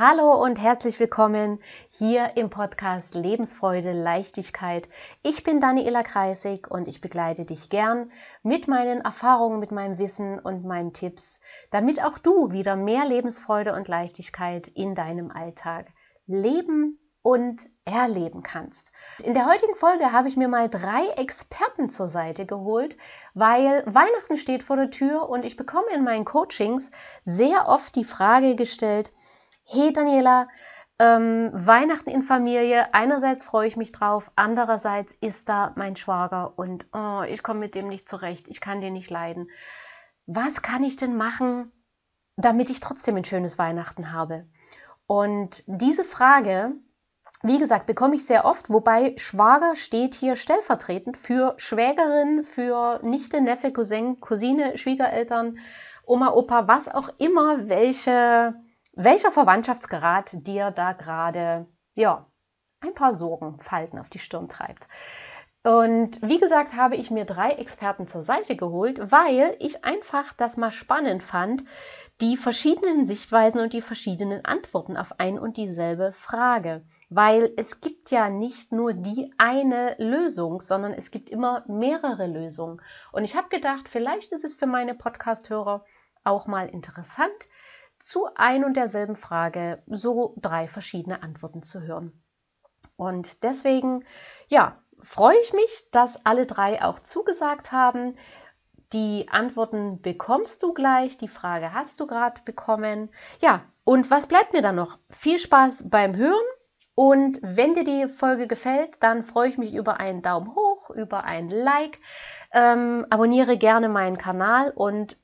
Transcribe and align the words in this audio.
Hallo 0.00 0.40
und 0.40 0.60
herzlich 0.60 1.00
willkommen 1.00 1.58
hier 1.90 2.36
im 2.36 2.50
Podcast 2.50 3.16
Lebensfreude, 3.16 3.90
Leichtigkeit. 3.90 4.88
Ich 5.24 5.42
bin 5.42 5.58
Daniela 5.58 6.04
Kreisig 6.04 6.70
und 6.70 6.86
ich 6.86 7.00
begleite 7.00 7.44
dich 7.44 7.68
gern 7.68 8.12
mit 8.44 8.68
meinen 8.68 9.00
Erfahrungen, 9.00 9.58
mit 9.58 9.72
meinem 9.72 9.98
Wissen 9.98 10.38
und 10.38 10.64
meinen 10.64 10.92
Tipps, 10.92 11.40
damit 11.72 12.00
auch 12.00 12.16
du 12.16 12.52
wieder 12.52 12.76
mehr 12.76 13.06
Lebensfreude 13.06 13.72
und 13.72 13.88
Leichtigkeit 13.88 14.68
in 14.68 14.94
deinem 14.94 15.32
Alltag 15.32 15.88
leben 16.28 17.00
und 17.22 17.60
erleben 17.84 18.42
kannst. 18.42 18.92
In 19.24 19.34
der 19.34 19.46
heutigen 19.46 19.74
Folge 19.74 20.12
habe 20.12 20.28
ich 20.28 20.36
mir 20.36 20.48
mal 20.48 20.68
drei 20.68 21.08
Experten 21.16 21.90
zur 21.90 22.08
Seite 22.08 22.46
geholt, 22.46 22.96
weil 23.34 23.82
Weihnachten 23.86 24.36
steht 24.36 24.62
vor 24.62 24.76
der 24.76 24.90
Tür 24.90 25.28
und 25.28 25.44
ich 25.44 25.56
bekomme 25.56 25.90
in 25.92 26.04
meinen 26.04 26.24
Coachings 26.24 26.92
sehr 27.24 27.66
oft 27.66 27.96
die 27.96 28.04
Frage 28.04 28.54
gestellt, 28.54 29.10
hey 29.70 29.92
Daniela, 29.92 30.48
ähm, 30.98 31.50
Weihnachten 31.52 32.08
in 32.08 32.22
Familie, 32.22 32.94
einerseits 32.94 33.44
freue 33.44 33.68
ich 33.68 33.76
mich 33.76 33.92
drauf, 33.92 34.32
andererseits 34.34 35.14
ist 35.20 35.50
da 35.50 35.72
mein 35.76 35.94
Schwager 35.94 36.54
und 36.56 36.86
oh, 36.94 37.22
ich 37.28 37.42
komme 37.42 37.60
mit 37.60 37.74
dem 37.74 37.88
nicht 37.88 38.08
zurecht, 38.08 38.48
ich 38.48 38.62
kann 38.62 38.80
den 38.80 38.94
nicht 38.94 39.10
leiden. 39.10 39.50
Was 40.24 40.62
kann 40.62 40.82
ich 40.84 40.96
denn 40.96 41.16
machen, 41.16 41.70
damit 42.36 42.70
ich 42.70 42.80
trotzdem 42.80 43.16
ein 43.16 43.24
schönes 43.24 43.58
Weihnachten 43.58 44.10
habe? 44.10 44.46
Und 45.06 45.64
diese 45.66 46.04
Frage, 46.04 46.72
wie 47.42 47.58
gesagt, 47.58 47.86
bekomme 47.86 48.16
ich 48.16 48.24
sehr 48.24 48.46
oft, 48.46 48.70
wobei 48.70 49.14
Schwager 49.18 49.76
steht 49.76 50.14
hier 50.14 50.34
stellvertretend 50.34 51.18
für 51.18 51.54
Schwägerin, 51.58 52.42
für 52.42 53.00
Nichte, 53.02 53.42
Neffe, 53.42 53.70
Cousin, 53.70 54.18
Cousine, 54.20 54.78
Schwiegereltern, 54.78 55.58
Oma, 56.06 56.32
Opa, 56.32 56.66
was 56.68 56.88
auch 56.88 57.10
immer, 57.18 57.68
welche 57.68 58.54
welcher 58.98 59.30
Verwandtschaftsgrad 59.30 60.46
dir 60.46 60.72
da 60.72 60.92
gerade 60.92 61.66
ja, 61.94 62.26
ein 62.80 62.94
paar 62.94 63.14
Sorgenfalten 63.14 63.98
auf 63.98 64.08
die 64.08 64.18
Stirn 64.18 64.48
treibt. 64.48 64.88
Und 65.64 66.22
wie 66.22 66.38
gesagt, 66.38 66.76
habe 66.76 66.96
ich 66.96 67.10
mir 67.10 67.24
drei 67.24 67.50
Experten 67.50 68.08
zur 68.08 68.22
Seite 68.22 68.56
geholt, 68.56 69.12
weil 69.12 69.56
ich 69.58 69.84
einfach 69.84 70.32
das 70.32 70.56
mal 70.56 70.70
spannend 70.70 71.22
fand, 71.22 71.64
die 72.20 72.36
verschiedenen 72.36 73.06
Sichtweisen 73.06 73.60
und 73.60 73.72
die 73.72 73.82
verschiedenen 73.82 74.44
Antworten 74.44 74.96
auf 74.96 75.18
ein 75.20 75.38
und 75.38 75.56
dieselbe 75.56 76.12
Frage. 76.12 76.84
Weil 77.10 77.52
es 77.56 77.80
gibt 77.80 78.10
ja 78.10 78.30
nicht 78.30 78.72
nur 78.72 78.94
die 78.94 79.32
eine 79.36 79.94
Lösung, 79.98 80.60
sondern 80.60 80.92
es 80.92 81.10
gibt 81.10 81.28
immer 81.28 81.64
mehrere 81.68 82.26
Lösungen. 82.26 82.80
Und 83.12 83.24
ich 83.24 83.36
habe 83.36 83.48
gedacht, 83.48 83.88
vielleicht 83.88 84.32
ist 84.32 84.44
es 84.44 84.54
für 84.54 84.66
meine 84.66 84.94
Podcast-Hörer 84.94 85.84
auch 86.24 86.46
mal 86.46 86.68
interessant, 86.68 87.46
zu 87.98 88.28
ein 88.34 88.64
und 88.64 88.74
derselben 88.74 89.16
Frage 89.16 89.82
so 89.86 90.34
drei 90.40 90.66
verschiedene 90.66 91.22
Antworten 91.22 91.62
zu 91.62 91.82
hören. 91.82 92.12
Und 92.96 93.42
deswegen, 93.42 94.04
ja, 94.48 94.82
freue 95.00 95.38
ich 95.38 95.52
mich, 95.52 95.88
dass 95.92 96.24
alle 96.26 96.46
drei 96.46 96.82
auch 96.82 96.98
zugesagt 97.00 97.72
haben. 97.72 98.16
Die 98.92 99.28
Antworten 99.30 100.00
bekommst 100.00 100.62
du 100.62 100.72
gleich, 100.72 101.18
die 101.18 101.28
Frage 101.28 101.74
hast 101.74 102.00
du 102.00 102.06
gerade 102.06 102.40
bekommen. 102.44 103.10
Ja, 103.40 103.62
und 103.84 104.10
was 104.10 104.26
bleibt 104.26 104.52
mir 104.52 104.62
dann 104.62 104.76
noch? 104.76 104.98
Viel 105.10 105.38
Spaß 105.38 105.88
beim 105.88 106.16
Hören 106.16 106.44
und 106.94 107.38
wenn 107.42 107.74
dir 107.74 107.84
die 107.84 108.08
Folge 108.08 108.48
gefällt, 108.48 108.96
dann 109.00 109.22
freue 109.22 109.48
ich 109.48 109.56
mich 109.56 109.72
über 109.72 110.00
einen 110.00 110.20
Daumen 110.20 110.54
hoch, 110.54 110.90
über 110.90 111.22
ein 111.22 111.48
Like. 111.48 112.00
Ähm, 112.52 113.06
abonniere 113.10 113.56
gerne 113.56 113.88
meinen 113.88 114.18
Kanal 114.18 114.72
und 114.74 115.16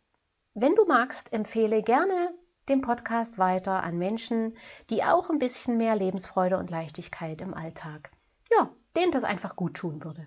wenn 0.55 0.77
du 0.77 0.85
magst, 0.85 1.33
empfehle 1.33 1.83
gerne 1.83 2.33
den 2.69 2.81
Podcast 2.81 3.39
weiter 3.39 3.83
an 3.83 3.99
Menschen, 3.99 4.57
die 4.91 5.05
auch 5.05 5.31
ein 5.31 5.39
bisschen 5.39 5.77
mehr 5.77 5.97
Lebensfreude 5.97 6.59
und 6.59 6.71
Leichtigkeit 6.71 7.41
im 7.41 7.55
Alltag, 7.55 8.11
ja, 8.51 8.71
denen 8.97 9.13
das 9.13 9.25
einfach 9.25 9.57
gut 9.57 9.75
tun 9.75 10.03
würde. 10.05 10.27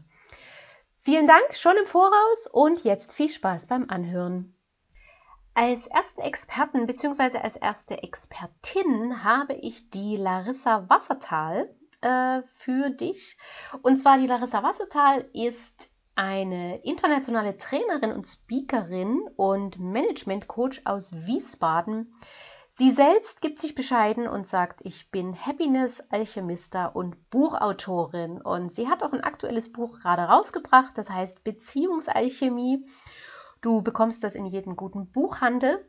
Vielen 0.99 1.27
Dank 1.27 1.55
schon 1.55 1.77
im 1.77 1.85
Voraus 1.87 2.47
und 2.51 2.83
jetzt 2.83 3.13
viel 3.13 3.29
Spaß 3.29 3.67
beim 3.67 3.89
Anhören. 3.89 4.53
Als 5.53 5.87
ersten 5.87 6.21
Experten 6.21 6.85
bzw. 6.85 7.39
als 7.39 7.55
erste 7.55 8.03
Expertin 8.03 9.23
habe 9.23 9.53
ich 9.53 9.89
die 9.89 10.17
Larissa 10.17 10.87
Wassertal 10.89 11.73
äh, 12.01 12.43
für 12.47 12.89
dich. 12.91 13.37
Und 13.81 13.97
zwar 13.97 14.17
die 14.17 14.27
Larissa 14.27 14.61
Wassertal 14.61 15.27
ist 15.33 15.89
eine 16.17 16.77
internationale 16.83 17.57
Trainerin 17.57 18.11
und 18.11 18.25
Speakerin 18.25 19.21
und 19.35 19.79
Management-Coach 19.79 20.81
aus 20.85 21.13
Wiesbaden. 21.13 22.11
Sie 22.69 22.91
selbst 22.91 23.41
gibt 23.41 23.59
sich 23.59 23.75
bescheiden 23.75 24.27
und 24.27 24.45
sagt, 24.45 24.81
ich 24.83 25.11
bin 25.11 25.35
Happiness-Alchemista 25.35 26.87
und 26.87 27.29
Buchautorin. 27.29 28.41
Und 28.41 28.71
sie 28.71 28.87
hat 28.87 29.03
auch 29.03 29.13
ein 29.13 29.23
aktuelles 29.23 29.71
Buch 29.71 29.99
gerade 29.99 30.23
rausgebracht, 30.23 30.97
das 30.97 31.09
heißt 31.09 31.43
Beziehungsalchemie. 31.43 32.85
Du 33.61 33.81
bekommst 33.81 34.23
das 34.23 34.35
in 34.35 34.45
jedem 34.45 34.75
guten 34.75 35.11
Buchhandel. 35.11 35.83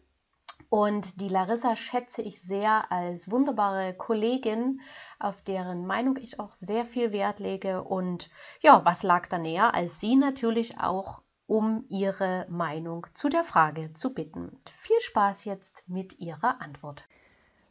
Und 0.70 1.20
die 1.20 1.28
Larissa 1.28 1.76
schätze 1.76 2.20
ich 2.20 2.42
sehr 2.42 2.92
als 2.92 3.30
wunderbare 3.30 3.94
Kollegin, 3.94 4.80
auf 5.19 5.41
deren 5.42 5.86
Meinung 5.86 6.19
ich 6.19 6.38
auch 6.38 6.52
sehr 6.52 6.84
viel 6.84 7.12
Wert 7.12 7.38
lege. 7.38 7.82
Und 7.82 8.30
ja, 8.60 8.84
was 8.84 9.02
lag 9.02 9.26
da 9.28 9.38
näher, 9.38 9.74
als 9.74 10.00
sie 10.00 10.16
natürlich 10.16 10.78
auch 10.78 11.22
um 11.46 11.86
ihre 11.88 12.46
Meinung 12.50 13.06
zu 13.14 13.30
der 13.30 13.42
Frage 13.42 13.94
zu 13.94 14.12
bitten. 14.12 14.60
Viel 14.66 15.00
Spaß 15.00 15.46
jetzt 15.46 15.84
mit 15.88 16.19
ihrer 16.19 16.60
Antwort. 16.60 17.04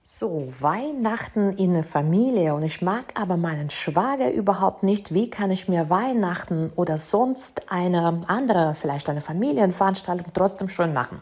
So, 0.10 0.48
Weihnachten 0.48 1.58
in 1.58 1.74
der 1.74 1.84
Familie 1.84 2.56
und 2.56 2.64
ich 2.64 2.82
mag 2.82 3.20
aber 3.20 3.36
meinen 3.36 3.70
Schwager 3.70 4.32
überhaupt 4.32 4.82
nicht. 4.82 5.14
Wie 5.14 5.30
kann 5.30 5.52
ich 5.52 5.68
mir 5.68 5.90
Weihnachten 5.90 6.72
oder 6.78 6.98
sonst 6.98 7.72
eine 7.72 8.24
andere, 8.28 8.74
vielleicht 8.74 9.10
eine 9.10 9.20
Familienveranstaltung 9.20 10.32
trotzdem 10.34 10.70
schön 10.70 10.94
machen? 10.94 11.22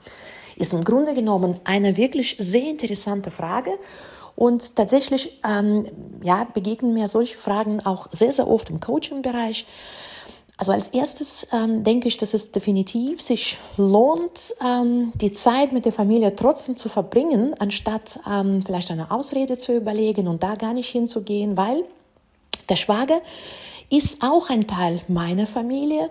Ist 0.55 0.73
im 0.73 0.83
Grunde 0.83 1.13
genommen 1.13 1.59
eine 1.63 1.97
wirklich 1.97 2.35
sehr 2.39 2.69
interessante 2.69 3.31
Frage. 3.31 3.71
Und 4.35 4.75
tatsächlich 4.75 5.39
ähm, 5.47 5.85
ja, 6.21 6.45
begegnen 6.53 6.93
mir 6.93 7.07
solche 7.07 7.37
Fragen 7.37 7.85
auch 7.85 8.07
sehr, 8.11 8.33
sehr 8.33 8.47
oft 8.47 8.69
im 8.69 8.79
Coaching-Bereich. 8.81 9.65
Also 10.57 10.71
als 10.71 10.89
erstes 10.89 11.47
ähm, 11.51 11.83
denke 11.83 12.07
ich, 12.07 12.17
dass 12.17 12.33
es 12.33 12.51
definitiv 12.51 13.21
sich 13.21 13.57
lohnt, 13.75 14.55
ähm, 14.65 15.11
die 15.15 15.33
Zeit 15.33 15.73
mit 15.73 15.83
der 15.83 15.91
Familie 15.91 16.35
trotzdem 16.35 16.77
zu 16.77 16.87
verbringen, 16.87 17.53
anstatt 17.59 18.19
ähm, 18.29 18.61
vielleicht 18.65 18.89
eine 18.91 19.11
Ausrede 19.11 19.57
zu 19.57 19.75
überlegen 19.75 20.27
und 20.27 20.43
da 20.43 20.55
gar 20.55 20.73
nicht 20.73 20.89
hinzugehen, 20.89 21.57
weil 21.57 21.83
der 22.69 22.77
Schwager 22.77 23.21
ist 23.89 24.23
auch 24.23 24.49
ein 24.49 24.65
Teil 24.65 25.01
meiner 25.07 25.45
Familie 25.45 26.09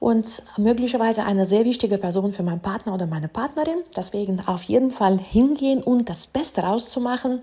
und 0.00 0.42
möglicherweise 0.56 1.24
eine 1.24 1.46
sehr 1.46 1.64
wichtige 1.64 1.98
Person 1.98 2.32
für 2.32 2.42
meinen 2.42 2.60
Partner 2.60 2.94
oder 2.94 3.06
meine 3.06 3.28
Partnerin. 3.28 3.82
Deswegen 3.96 4.40
auf 4.46 4.62
jeden 4.64 4.90
Fall 4.90 5.18
hingehen 5.18 5.82
und 5.82 6.08
das 6.08 6.26
Beste 6.26 6.62
rauszumachen. 6.62 7.42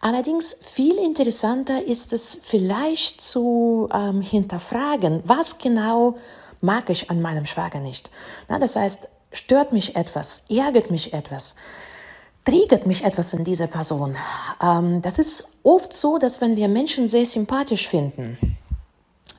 Allerdings 0.00 0.56
viel 0.60 0.96
interessanter 0.98 1.84
ist 1.84 2.12
es 2.12 2.38
vielleicht 2.42 3.20
zu 3.20 3.88
ähm, 3.92 4.20
hinterfragen, 4.20 5.22
was 5.24 5.58
genau 5.58 6.16
mag 6.60 6.90
ich 6.90 7.10
an 7.10 7.22
meinem 7.22 7.46
Schwager 7.46 7.80
nicht. 7.80 8.10
Na, 8.48 8.58
das 8.58 8.76
heißt, 8.76 9.08
stört 9.32 9.72
mich 9.72 9.96
etwas, 9.96 10.44
ärgert 10.48 10.90
mich 10.90 11.12
etwas 11.12 11.54
triggert 12.46 12.86
mich 12.86 13.04
etwas 13.04 13.32
in 13.32 13.44
dieser 13.44 13.66
Person. 13.66 14.16
Ähm, 14.62 15.02
das 15.02 15.18
ist 15.18 15.48
oft 15.62 15.94
so, 15.94 16.16
dass 16.16 16.40
wenn 16.40 16.56
wir 16.56 16.68
Menschen 16.68 17.08
sehr 17.08 17.26
sympathisch 17.26 17.88
finden, 17.88 18.56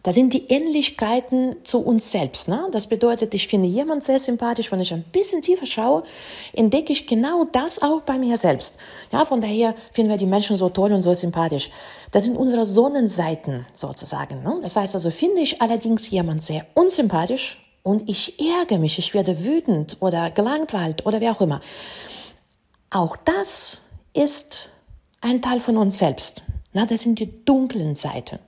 da 0.07 0.13
sind 0.13 0.31
die 0.31 0.47
Ähnlichkeiten 0.47 1.57
zu 1.65 1.79
uns 1.79 2.11
selbst. 2.11 2.47
Ne? 2.47 2.69
Das 2.71 2.87
bedeutet, 2.87 3.33
ich 3.33 3.49
finde 3.49 3.67
jemand 3.67 4.05
sehr 4.05 4.19
sympathisch, 4.19 4.71
wenn 4.71 4.79
ich 4.79 4.93
ein 4.93 5.03
bisschen 5.03 5.41
tiefer 5.41 5.65
schaue, 5.65 6.03
entdecke 6.53 6.93
ich 6.93 7.07
genau 7.07 7.43
das 7.43 7.81
auch 7.81 8.03
bei 8.03 8.17
mir 8.17 8.37
selbst. 8.37 8.77
Ja, 9.11 9.25
von 9.25 9.41
daher 9.41 9.75
finden 9.91 10.09
wir 10.09 10.15
die 10.15 10.25
Menschen 10.25 10.55
so 10.55 10.69
toll 10.69 10.93
und 10.93 11.01
so 11.01 11.13
sympathisch. 11.13 11.69
Das 12.13 12.23
sind 12.23 12.37
unsere 12.37 12.65
Sonnenseiten 12.65 13.65
sozusagen. 13.73 14.43
Ne? 14.43 14.59
Das 14.61 14.77
heißt 14.77 14.95
also, 14.95 15.11
finde 15.11 15.41
ich 15.41 15.61
allerdings 15.61 16.09
jemand 16.09 16.41
sehr 16.41 16.65
unsympathisch 16.73 17.59
und 17.83 18.07
ich 18.07 18.39
ärgere 18.39 18.77
mich, 18.77 18.97
ich 18.99 19.13
werde 19.13 19.43
wütend 19.43 19.97
oder 19.99 20.31
gelangweilt 20.31 21.05
oder 21.05 21.19
wie 21.19 21.27
auch 21.27 21.41
immer. 21.41 21.59
Auch 22.91 23.17
das 23.17 23.81
ist 24.13 24.69
ein 25.19 25.41
Teil 25.41 25.59
von 25.59 25.75
uns 25.75 25.97
selbst. 25.97 26.43
Na, 26.71 26.85
das 26.85 27.01
sind 27.01 27.19
die 27.19 27.43
dunklen 27.43 27.95
Seiten. 27.95 28.39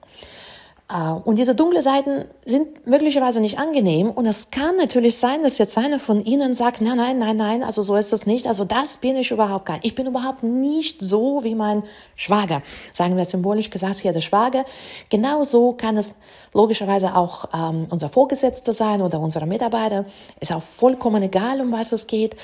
Äh, 0.92 1.12
und 1.12 1.38
diese 1.38 1.56
dunklen 1.56 1.82
Seiten 1.82 2.26
sind 2.46 2.88
möglicherweise 2.88 3.40
nicht 3.40 3.60
angenehm. 3.60 4.10
Und 4.10 4.26
es 4.26 4.52
kann 4.52 4.76
natürlich 4.78 5.18
sein, 5.18 5.44
dass 5.44 5.58
jetzt 5.58 5.78
einer 5.78 6.00
von 6.00 6.24
Ihnen 6.26 6.54
sagt, 6.54 6.82
nein, 6.82 6.98
nein, 6.98 7.20
nein, 7.20 7.38
nein, 7.38 7.64
also 7.64 7.82
so 7.82 7.96
ist 7.96 8.12
das 8.12 8.26
nicht. 8.26 8.48
Also 8.48 8.66
das 8.66 8.98
bin 8.98 9.16
ich 9.16 9.32
überhaupt 9.32 9.66
gar 9.66 9.76
nicht. 9.76 9.86
Ich 9.86 9.96
bin 9.96 10.08
überhaupt 10.08 10.44
nicht 10.44 11.02
so 11.02 11.44
wie 11.44 11.56
mein 11.56 11.84
Schwager. 12.16 12.62
Sagen 12.94 13.18
wir 13.18 13.26
symbolisch 13.26 13.70
gesagt 13.70 14.00
hier 14.00 14.14
der 14.14 14.22
Schwager. 14.22 14.66
Genau 15.10 15.44
so 15.44 15.74
kann 15.74 15.98
es 15.98 16.12
logischerweise 16.54 17.16
auch 17.16 17.46
ähm, 17.54 17.88
unser 17.90 18.10
Vorgesetzter 18.10 18.74
sein 18.74 19.02
oder 19.02 19.20
unsere 19.20 19.46
Mitarbeiter. 19.46 20.06
Ist 20.40 20.52
auch 20.52 20.64
vollkommen 20.64 21.22
egal, 21.24 21.62
um 21.62 21.72
was 21.72 21.92
es 21.92 22.08
geht. 22.08 22.36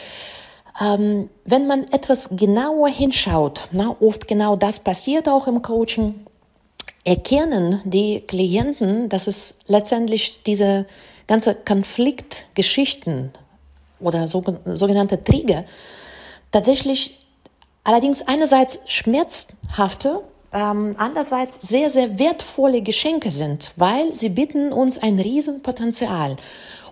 Ähm, 0.79 1.29
wenn 1.45 1.67
man 1.67 1.85
etwas 1.91 2.29
genauer 2.31 2.89
hinschaut, 2.89 3.69
na, 3.71 3.95
oft 4.01 4.27
genau 4.27 4.57
das 4.57 4.79
passiert 4.79 5.29
auch 5.29 5.47
im 5.47 5.61
Coaching, 5.61 6.25
erkennen 7.05 7.81
die 7.85 8.21
Klienten, 8.21 9.07
dass 9.09 9.27
es 9.27 9.59
letztendlich 9.67 10.41
diese 10.43 10.85
ganze 11.27 11.55
Konfliktgeschichten 11.55 13.31
oder 13.99 14.27
sogenannte 14.27 15.23
Trigger 15.23 15.65
tatsächlich 16.51 17.19
allerdings 17.83 18.27
einerseits 18.27 18.79
schmerzhafte, 18.85 20.21
ähm, 20.51 20.95
andererseits 20.97 21.67
sehr, 21.67 21.89
sehr 21.89 22.19
wertvolle 22.19 22.81
Geschenke 22.81 23.31
sind, 23.31 23.73
weil 23.77 24.13
sie 24.13 24.29
bieten 24.29 24.73
uns 24.73 24.97
ein 24.97 25.19
Riesenpotenzial 25.19 26.35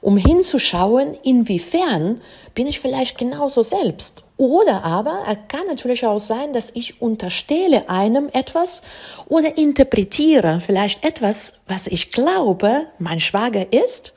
um 0.04 0.18
hinzuschauen, 0.18 1.18
inwiefern 1.24 2.22
bin 2.54 2.68
ich 2.68 2.80
vielleicht 2.80 3.18
genauso 3.18 3.64
selbst. 3.64 4.24
Oder 4.36 4.84
aber 4.84 5.24
es 5.30 5.38
kann 5.48 5.66
natürlich 5.68 6.06
auch 6.06 6.20
sein, 6.20 6.52
dass 6.52 6.72
ich 6.74 7.02
unterstelle 7.02 7.90
einem 7.90 8.30
etwas 8.34 8.82
oder 9.28 9.58
interpretiere 9.58 10.60
vielleicht 10.60 11.06
etwas, 11.06 11.54
was 11.68 11.88
ich 11.88 12.12
glaube, 12.12 12.88
mein 13.00 13.22
Schwager 13.22 13.72
ist, 13.72 14.14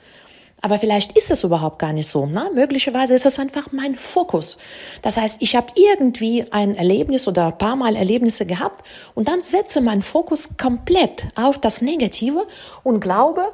aber 0.60 0.80
vielleicht 0.80 1.16
ist 1.16 1.30
es 1.30 1.44
überhaupt 1.44 1.78
gar 1.78 1.92
nicht 1.92 2.08
so. 2.08 2.26
Ne? 2.26 2.50
Möglicherweise 2.52 3.14
ist 3.14 3.26
es 3.26 3.38
einfach 3.38 3.70
mein 3.70 3.94
Fokus. 3.94 4.58
Das 5.02 5.16
heißt, 5.16 5.36
ich 5.38 5.54
habe 5.54 5.68
irgendwie 5.76 6.44
ein 6.50 6.74
Erlebnis 6.74 7.28
oder 7.28 7.46
ein 7.46 7.58
paar 7.58 7.76
Mal 7.76 7.94
Erlebnisse 7.94 8.46
gehabt 8.46 8.84
und 9.14 9.28
dann 9.28 9.42
setze 9.42 9.80
meinen 9.80 10.02
Fokus 10.02 10.56
komplett 10.56 11.28
auf 11.36 11.58
das 11.58 11.82
Negative 11.82 12.44
und 12.82 13.00
glaube, 13.00 13.52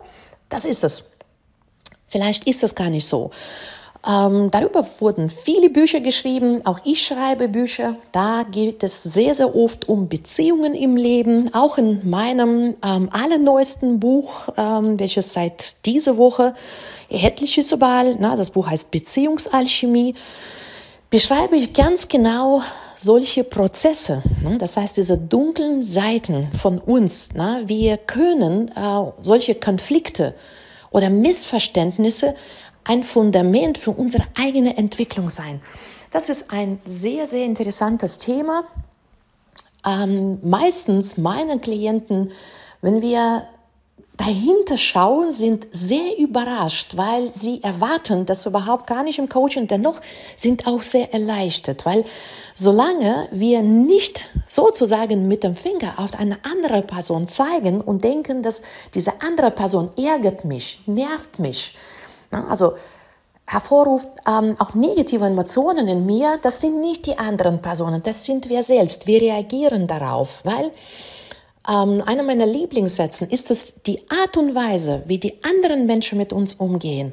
das 0.48 0.64
ist 0.64 0.84
es. 0.84 1.04
Vielleicht 2.12 2.44
ist 2.46 2.62
das 2.62 2.74
gar 2.74 2.90
nicht 2.90 3.06
so. 3.06 3.30
Ähm, 4.06 4.50
darüber 4.50 4.84
wurden 4.98 5.30
viele 5.30 5.70
Bücher 5.70 6.00
geschrieben, 6.00 6.60
auch 6.66 6.80
ich 6.84 7.06
schreibe 7.06 7.48
Bücher. 7.48 7.96
Da 8.10 8.44
geht 8.50 8.82
es 8.82 9.02
sehr, 9.02 9.34
sehr 9.34 9.56
oft 9.56 9.88
um 9.88 10.08
Beziehungen 10.08 10.74
im 10.74 10.96
Leben. 10.96 11.54
Auch 11.54 11.78
in 11.78 12.10
meinem 12.10 12.74
ähm, 12.84 13.08
allerneuesten 13.12 13.98
Buch, 13.98 14.48
ähm, 14.58 14.98
welches 15.00 15.32
seit 15.32 15.86
dieser 15.86 16.18
Woche 16.18 16.54
erhältlich 17.08 17.56
ist 17.56 17.72
überall, 17.72 18.16
na, 18.18 18.36
das 18.36 18.50
Buch 18.50 18.66
heißt 18.66 18.90
Beziehungsalchemie, 18.90 20.14
beschreibe 21.08 21.56
ich 21.56 21.72
ganz 21.72 22.08
genau 22.08 22.60
solche 22.96 23.44
Prozesse. 23.44 24.22
Ne? 24.42 24.58
Das 24.58 24.76
heißt, 24.76 24.98
diese 24.98 25.16
dunklen 25.16 25.82
Seiten 25.82 26.48
von 26.52 26.78
uns. 26.78 27.30
Na, 27.34 27.60
wir 27.66 27.96
können 27.96 28.68
äh, 28.68 29.12
solche 29.22 29.54
Konflikte 29.54 30.34
oder 30.92 31.10
Missverständnisse 31.10 32.34
ein 32.84 33.02
Fundament 33.02 33.78
für 33.78 33.90
unsere 33.90 34.24
eigene 34.36 34.76
Entwicklung 34.76 35.30
sein. 35.30 35.60
Das 36.10 36.28
ist 36.28 36.50
ein 36.50 36.80
sehr, 36.84 37.26
sehr 37.26 37.44
interessantes 37.44 38.18
Thema. 38.18 38.64
Ähm, 39.86 40.38
meistens 40.42 41.16
meinen 41.16 41.60
Klienten, 41.60 42.32
wenn 42.82 43.02
wir 43.02 43.46
dahinter 44.24 44.78
schauen, 44.78 45.32
sind 45.32 45.66
sehr 45.72 46.16
überrascht, 46.16 46.96
weil 46.96 47.32
sie 47.34 47.60
erwarten 47.62 48.24
das 48.24 48.46
überhaupt 48.46 48.86
gar 48.86 49.02
nicht 49.02 49.18
im 49.18 49.28
Coaching. 49.28 49.66
Dennoch 49.66 50.00
sind 50.36 50.66
auch 50.68 50.82
sehr 50.82 51.12
erleichtert, 51.12 51.84
weil 51.84 52.04
solange 52.54 53.28
wir 53.32 53.62
nicht 53.62 54.28
sozusagen 54.48 55.26
mit 55.26 55.42
dem 55.42 55.56
Finger 55.56 55.94
auf 55.96 56.14
eine 56.18 56.38
andere 56.44 56.82
Person 56.82 57.26
zeigen 57.26 57.80
und 57.80 58.04
denken, 58.04 58.42
dass 58.42 58.62
diese 58.94 59.12
andere 59.22 59.50
Person 59.50 59.90
ärgert 59.96 60.44
mich, 60.44 60.80
nervt 60.86 61.40
mich, 61.40 61.74
also 62.30 62.74
hervorruft 63.44 64.08
ähm, 64.28 64.54
auch 64.60 64.74
negative 64.74 65.26
Emotionen 65.26 65.88
in 65.88 66.06
mir, 66.06 66.38
das 66.40 66.60
sind 66.60 66.80
nicht 66.80 67.06
die 67.06 67.18
anderen 67.18 67.60
Personen, 67.60 68.02
das 68.02 68.24
sind 68.24 68.48
wir 68.48 68.62
selbst. 68.62 69.08
Wir 69.08 69.20
reagieren 69.20 69.88
darauf, 69.88 70.42
weil 70.44 70.70
ähm, 71.68 72.02
einer 72.04 72.22
meiner 72.22 72.46
Lieblingssätzen 72.46 73.28
ist 73.30 73.50
es, 73.50 73.74
die 73.82 74.00
Art 74.08 74.36
und 74.36 74.54
Weise, 74.54 75.02
wie 75.06 75.18
die 75.18 75.42
anderen 75.44 75.86
Menschen 75.86 76.18
mit 76.18 76.32
uns 76.32 76.54
umgehen, 76.54 77.12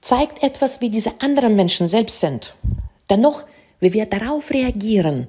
zeigt 0.00 0.42
etwas, 0.42 0.80
wie 0.80 0.90
diese 0.90 1.12
anderen 1.20 1.56
Menschen 1.56 1.88
selbst 1.88 2.20
sind. 2.20 2.54
Dennoch, 3.10 3.44
wie 3.80 3.92
wir 3.92 4.06
darauf 4.06 4.50
reagieren, 4.50 5.28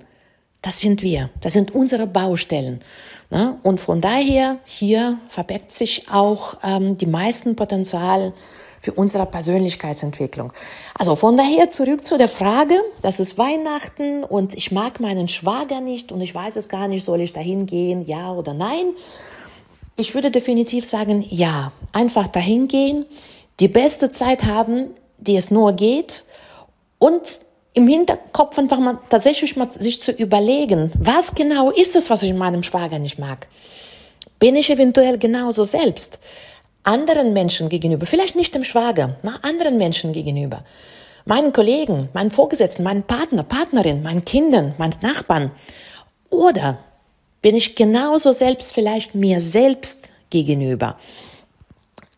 das 0.61 0.77
sind 0.77 1.01
wir, 1.01 1.29
das 1.41 1.53
sind 1.53 1.75
unsere 1.75 2.07
Baustellen. 2.07 2.81
Ne? 3.29 3.57
Und 3.63 3.79
von 3.79 4.01
daher, 4.01 4.59
hier 4.65 5.19
verbirgt 5.29 5.71
sich 5.71 6.05
auch 6.11 6.57
ähm, 6.63 6.97
die 6.97 7.05
meisten 7.05 7.55
Potenzial 7.55 8.33
für 8.79 8.93
unsere 8.93 9.25
Persönlichkeitsentwicklung. 9.25 10.53
Also 10.97 11.15
von 11.15 11.37
daher 11.37 11.69
zurück 11.69 12.05
zu 12.05 12.17
der 12.17 12.27
Frage, 12.27 12.75
das 13.01 13.19
ist 13.19 13.37
Weihnachten 13.37 14.23
und 14.23 14.55
ich 14.55 14.71
mag 14.71 14.99
meinen 14.99 15.27
Schwager 15.27 15.81
nicht 15.81 16.11
und 16.11 16.21
ich 16.21 16.33
weiß 16.33 16.55
es 16.55 16.69
gar 16.69 16.87
nicht, 16.87 17.03
soll 17.03 17.21
ich 17.21 17.33
dahin 17.33 17.65
gehen, 17.65 18.05
ja 18.05 18.31
oder 18.31 18.53
nein? 18.53 18.93
Ich 19.95 20.13
würde 20.13 20.29
definitiv 20.29 20.85
sagen, 20.85 21.25
ja, 21.29 21.71
einfach 21.91 22.27
dahin 22.27 22.67
gehen, 22.67 23.05
die 23.59 23.67
beste 23.67 24.11
Zeit 24.11 24.43
haben, 24.43 24.91
die 25.17 25.35
es 25.35 25.49
nur 25.49 25.73
geht 25.73 26.23
und 26.99 27.39
im 27.73 27.87
Hinterkopf 27.87 28.57
einfach 28.57 28.79
mal 28.79 28.97
tatsächlich 29.09 29.55
mal 29.55 29.71
sich 29.71 30.01
zu 30.01 30.11
überlegen, 30.11 30.91
was 30.99 31.35
genau 31.35 31.69
ist 31.69 31.95
es, 31.95 32.09
was 32.09 32.23
ich 32.23 32.31
in 32.31 32.37
meinem 32.37 32.63
Schwager 32.63 32.97
nicht 32.99 33.19
mag? 33.19 33.47
Bin 34.39 34.55
ich 34.55 34.69
eventuell 34.69 35.17
genauso 35.17 35.63
selbst? 35.63 36.19
Anderen 36.87 37.33
Menschen 37.33 37.69
gegenüber, 37.69 38.05
vielleicht 38.05 38.35
nicht 38.35 38.55
dem 38.55 38.63
Schwager, 38.63 39.17
na, 39.21 39.39
anderen 39.41 39.77
Menschen 39.77 40.13
gegenüber, 40.13 40.63
meinen 41.25 41.51
Kollegen, 41.51 42.09
meinen 42.13 42.31
Vorgesetzten, 42.31 42.83
meinen 42.83 43.03
Partner, 43.03 43.43
Partnerin, 43.43 44.01
meinen 44.01 44.23
Kindern, 44.23 44.73
meinen 44.77 44.95
Nachbarn. 45.01 45.51
Oder 46.29 46.79
bin 47.41 47.55
ich 47.55 47.75
genauso 47.75 48.31
selbst 48.31 48.73
vielleicht 48.73 49.15
mir 49.15 49.41
selbst 49.41 50.11
gegenüber? 50.29 50.97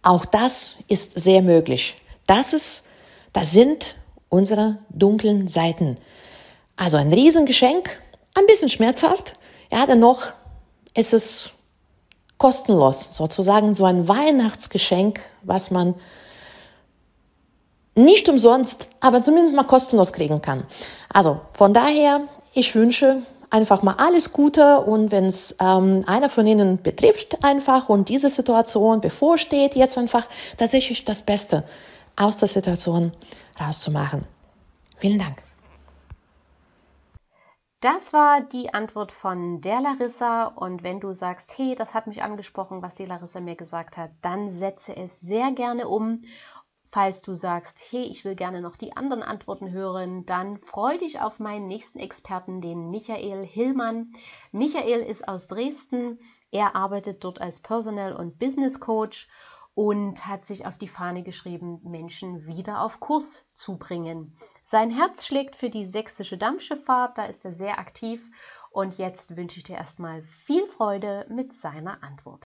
Auch 0.04 0.26
das 0.26 0.76
ist 0.88 1.20
sehr 1.20 1.42
möglich. 1.42 1.96
Das 2.28 2.54
ist, 2.54 2.84
das 3.34 3.52
sind 3.52 3.96
unsere 4.30 4.78
dunklen 4.90 5.48
Seiten. 5.48 5.98
Also 6.78 6.98
ein 6.98 7.12
Riesengeschenk, 7.12 8.00
ein 8.36 8.46
bisschen 8.46 8.70
schmerzhaft, 8.70 9.34
ja, 9.72 9.86
dennoch 9.86 10.22
ist 10.96 11.14
es 11.14 11.52
kostenlos, 12.40 13.10
sozusagen 13.12 13.76
so 13.76 13.86
ein 13.86 14.08
Weihnachtsgeschenk, 14.08 15.20
was 15.44 15.70
man 15.70 15.94
nicht 17.96 18.28
umsonst, 18.30 18.90
aber 19.02 19.22
zumindest 19.22 19.56
mal 19.56 19.64
kostenlos 19.64 20.14
kriegen 20.14 20.42
kann. 20.42 20.64
Also 21.14 21.42
von 21.54 21.74
daher, 21.74 22.22
ich 22.54 22.74
wünsche 22.74 23.22
einfach 23.50 23.84
mal 23.84 23.96
alles 23.98 24.32
Gute 24.32 24.80
und 24.80 25.12
wenn 25.12 25.26
es 25.26 25.56
ähm, 25.60 26.04
einer 26.08 26.30
von 26.30 26.48
Ihnen 26.48 26.82
betrifft 26.82 27.44
einfach 27.44 27.90
und 27.90 28.10
diese 28.10 28.30
Situation 28.30 29.02
bevorsteht, 29.02 29.76
jetzt 29.76 29.98
einfach 29.98 30.28
tatsächlich 30.58 31.04
das 31.04 31.22
Beste 31.22 31.64
aus 32.16 32.38
der 32.38 32.48
Situation 32.48 33.12
rauszumachen. 33.60 34.24
Vielen 34.98 35.20
Dank. 35.20 35.49
Das 37.82 38.12
war 38.12 38.42
die 38.42 38.74
Antwort 38.74 39.10
von 39.14 39.62
der 39.62 39.80
Larissa. 39.80 40.48
Und 40.48 40.84
wenn 40.84 41.00
du 41.00 41.14
sagst, 41.14 41.58
hey, 41.58 41.76
das 41.76 41.94
hat 41.94 42.08
mich 42.08 42.22
angesprochen, 42.22 42.82
was 42.82 42.94
die 42.94 43.06
Larissa 43.06 43.40
mir 43.40 43.56
gesagt 43.56 43.96
hat, 43.96 44.12
dann 44.22 44.50
setze 44.50 44.98
es 44.98 45.22
sehr 45.22 45.54
gerne 45.54 45.88
um. 45.88 46.20
Falls 46.84 47.22
du 47.22 47.34
sagst, 47.34 47.80
hey, 47.90 48.02
ich 48.02 48.26
will 48.26 48.36
gerne 48.36 48.60
noch 48.62 48.76
die 48.76 48.98
anderen 48.98 49.24
Antworten 49.24 49.72
hören, 49.72 50.26
dann 50.26 50.58
freu 50.58 50.98
dich 50.98 51.22
auf 51.22 51.40
meinen 51.40 51.68
nächsten 51.68 52.00
Experten, 52.00 52.60
den 52.60 52.90
Michael 52.90 53.46
Hillmann. 53.46 54.12
Michael 54.52 55.00
ist 55.02 55.28
aus 55.28 55.48
Dresden. 55.48 56.20
Er 56.52 56.76
arbeitet 56.76 57.24
dort 57.24 57.40
als 57.40 57.62
Personal- 57.62 58.16
und 58.16 58.40
Business 58.40 58.82
Coach 58.82 59.30
und 59.80 60.28
hat 60.28 60.44
sich 60.44 60.66
auf 60.66 60.78
die 60.78 60.90
Fahne 60.90 61.24
geschrieben, 61.24 61.80
Menschen 61.86 62.46
wieder 62.46 62.82
auf 62.82 63.00
Kurs 63.00 63.48
zu 63.50 63.78
bringen. 63.78 64.36
Sein 64.62 64.92
Herz 64.92 65.26
schlägt 65.26 65.56
für 65.56 65.70
die 65.70 65.86
sächsische 65.86 66.38
Dampfschifffahrt, 66.38 67.18
da 67.18 67.24
ist 67.24 67.46
er 67.46 67.54
sehr 67.54 67.80
aktiv 67.80 68.30
und 68.72 68.98
jetzt 68.98 69.38
wünsche 69.38 69.60
ich 69.60 69.64
dir 69.64 69.78
erstmal 69.78 70.22
viel 70.22 70.66
Freude 70.66 71.26
mit 71.30 71.54
seiner 71.54 72.04
Antwort. 72.04 72.44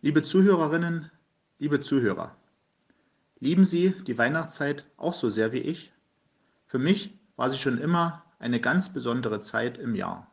Liebe 0.00 0.24
Zuhörerinnen, 0.24 1.12
liebe 1.60 1.80
Zuhörer, 1.80 2.34
lieben 3.38 3.64
Sie 3.64 3.90
die 4.04 4.18
Weihnachtszeit 4.18 4.86
auch 4.96 5.14
so 5.14 5.30
sehr 5.30 5.52
wie 5.52 5.58
ich? 5.58 5.92
Für 6.66 6.80
mich 6.80 7.20
war 7.36 7.50
sie 7.50 7.58
schon 7.58 7.78
immer 7.78 8.24
eine 8.40 8.58
ganz 8.58 8.88
besondere 8.92 9.42
Zeit 9.42 9.78
im 9.78 9.94
Jahr. 9.94 10.28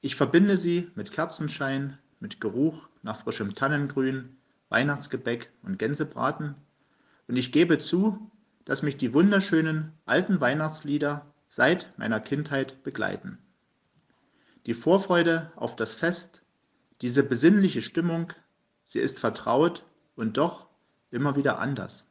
Ich 0.00 0.16
verbinde 0.16 0.56
sie 0.56 0.90
mit 0.94 1.12
Kerzenschein, 1.12 1.98
mit 2.18 2.40
Geruch 2.40 2.88
nach 3.02 3.18
frischem 3.18 3.54
Tannengrün, 3.54 4.37
Weihnachtsgebäck 4.68 5.50
und 5.62 5.78
Gänsebraten, 5.78 6.54
und 7.26 7.36
ich 7.36 7.52
gebe 7.52 7.78
zu, 7.78 8.30
dass 8.64 8.82
mich 8.82 8.96
die 8.96 9.14
wunderschönen 9.14 9.92
alten 10.06 10.40
Weihnachtslieder 10.40 11.26
seit 11.48 11.98
meiner 11.98 12.20
Kindheit 12.20 12.82
begleiten. 12.82 13.38
Die 14.66 14.74
Vorfreude 14.74 15.52
auf 15.56 15.76
das 15.76 15.94
Fest, 15.94 16.42
diese 17.00 17.22
besinnliche 17.22 17.80
Stimmung, 17.80 18.32
sie 18.84 18.98
ist 18.98 19.18
vertraut 19.18 19.84
und 20.16 20.36
doch 20.36 20.68
immer 21.10 21.36
wieder 21.36 21.58
anders. 21.58 22.06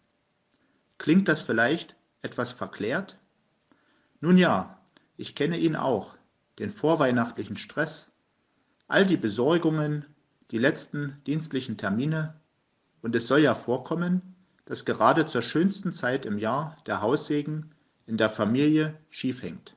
Klingt 0.98 1.28
das 1.28 1.42
vielleicht 1.42 1.96
etwas 2.22 2.52
verklärt? 2.52 3.20
Nun 4.20 4.38
ja, 4.38 4.82
ich 5.16 5.36
kenne 5.36 5.58
ihn 5.58 5.76
auch, 5.76 6.16
den 6.58 6.72
vorweihnachtlichen 6.72 7.58
Stress, 7.58 8.12
all 8.88 9.06
die 9.06 9.18
Besorgungen, 9.18 10.06
die 10.50 10.58
letzten 10.58 11.22
dienstlichen 11.28 11.78
Termine, 11.78 12.40
und 13.02 13.16
es 13.16 13.28
soll 13.28 13.40
ja 13.40 13.56
vorkommen, 13.56 14.36
dass 14.66 14.86
gerade 14.86 15.26
zur 15.26 15.42
schönsten 15.42 15.94
Zeit 15.94 16.26
im 16.26 16.38
Jahr 16.38 16.78
der 16.86 17.02
Haussegen 17.02 17.72
in 18.06 18.18
der 18.18 18.30
Familie 18.30 18.98
schief 19.10 19.44
hängt. 19.44 19.76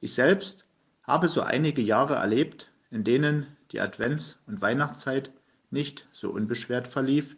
Ich 0.00 0.14
selbst 0.14 0.64
habe 1.02 1.28
so 1.28 1.42
einige 1.42 1.82
Jahre 1.82 2.14
erlebt, 2.14 2.70
in 2.90 3.04
denen 3.04 3.46
die 3.72 3.80
Advents- 3.80 4.38
und 4.46 4.60
Weihnachtszeit 4.60 5.30
nicht 5.70 6.08
so 6.12 6.30
unbeschwert 6.30 6.86
verlief, 6.86 7.36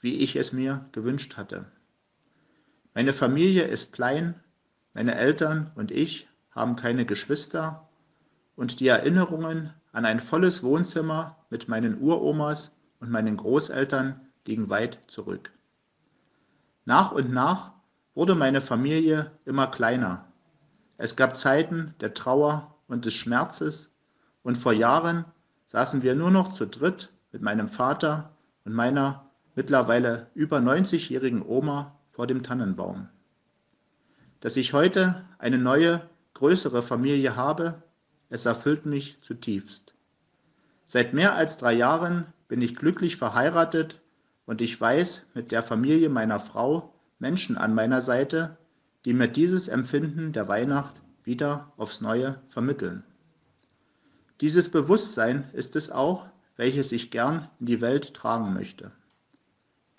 wie 0.00 0.18
ich 0.18 0.36
es 0.36 0.52
mir 0.52 0.88
gewünscht 0.92 1.36
hatte. 1.36 1.66
Meine 2.94 3.12
Familie 3.12 3.64
ist 3.64 3.92
klein, 3.92 4.40
meine 4.94 5.14
Eltern 5.14 5.70
und 5.74 5.90
ich 5.90 6.28
haben 6.50 6.76
keine 6.76 7.04
Geschwister 7.04 7.88
und 8.56 8.80
die 8.80 8.88
Erinnerungen 8.88 9.72
an 9.92 10.04
ein 10.04 10.20
volles 10.20 10.62
Wohnzimmer 10.62 11.36
mit 11.50 11.68
meinen 11.68 12.00
Uromas 12.00 12.77
und 13.00 13.10
meinen 13.10 13.36
Großeltern 13.36 14.20
liegen 14.46 14.70
weit 14.70 14.98
zurück. 15.06 15.52
Nach 16.84 17.12
und 17.12 17.32
nach 17.32 17.72
wurde 18.14 18.34
meine 18.34 18.60
Familie 18.60 19.30
immer 19.44 19.66
kleiner. 19.68 20.26
Es 20.96 21.14
gab 21.14 21.36
Zeiten 21.36 21.94
der 22.00 22.14
Trauer 22.14 22.74
und 22.88 23.04
des 23.04 23.14
Schmerzes 23.14 23.94
und 24.42 24.56
vor 24.56 24.72
Jahren 24.72 25.24
saßen 25.66 26.02
wir 26.02 26.14
nur 26.14 26.30
noch 26.30 26.48
zu 26.48 26.66
dritt 26.66 27.12
mit 27.30 27.42
meinem 27.42 27.68
Vater 27.68 28.34
und 28.64 28.72
meiner 28.72 29.30
mittlerweile 29.54 30.28
über 30.34 30.58
90-jährigen 30.58 31.42
Oma 31.42 31.96
vor 32.10 32.26
dem 32.26 32.42
Tannenbaum. 32.42 33.08
Dass 34.40 34.56
ich 34.56 34.72
heute 34.72 35.24
eine 35.38 35.58
neue, 35.58 36.08
größere 36.34 36.82
Familie 36.82 37.36
habe, 37.36 37.82
es 38.30 38.46
erfüllt 38.46 38.86
mich 38.86 39.20
zutiefst. 39.20 39.94
Seit 40.86 41.12
mehr 41.12 41.34
als 41.34 41.58
drei 41.58 41.74
Jahren 41.74 42.32
bin 42.48 42.62
ich 42.62 42.74
glücklich 42.74 43.16
verheiratet 43.16 44.00
und 44.46 44.60
ich 44.60 44.80
weiß 44.80 45.26
mit 45.34 45.52
der 45.52 45.62
Familie 45.62 46.08
meiner 46.08 46.40
Frau 46.40 46.94
Menschen 47.18 47.56
an 47.56 47.74
meiner 47.74 48.00
Seite, 48.00 48.56
die 49.04 49.12
mir 49.12 49.28
dieses 49.28 49.68
Empfinden 49.68 50.32
der 50.32 50.48
Weihnacht 50.48 51.02
wieder 51.24 51.72
aufs 51.76 52.00
Neue 52.00 52.40
vermitteln. 52.48 53.04
Dieses 54.40 54.68
Bewusstsein 54.70 55.50
ist 55.52 55.76
es 55.76 55.90
auch, 55.90 56.26
welches 56.56 56.92
ich 56.92 57.10
gern 57.10 57.48
in 57.60 57.66
die 57.66 57.80
Welt 57.80 58.14
tragen 58.14 58.54
möchte. 58.54 58.92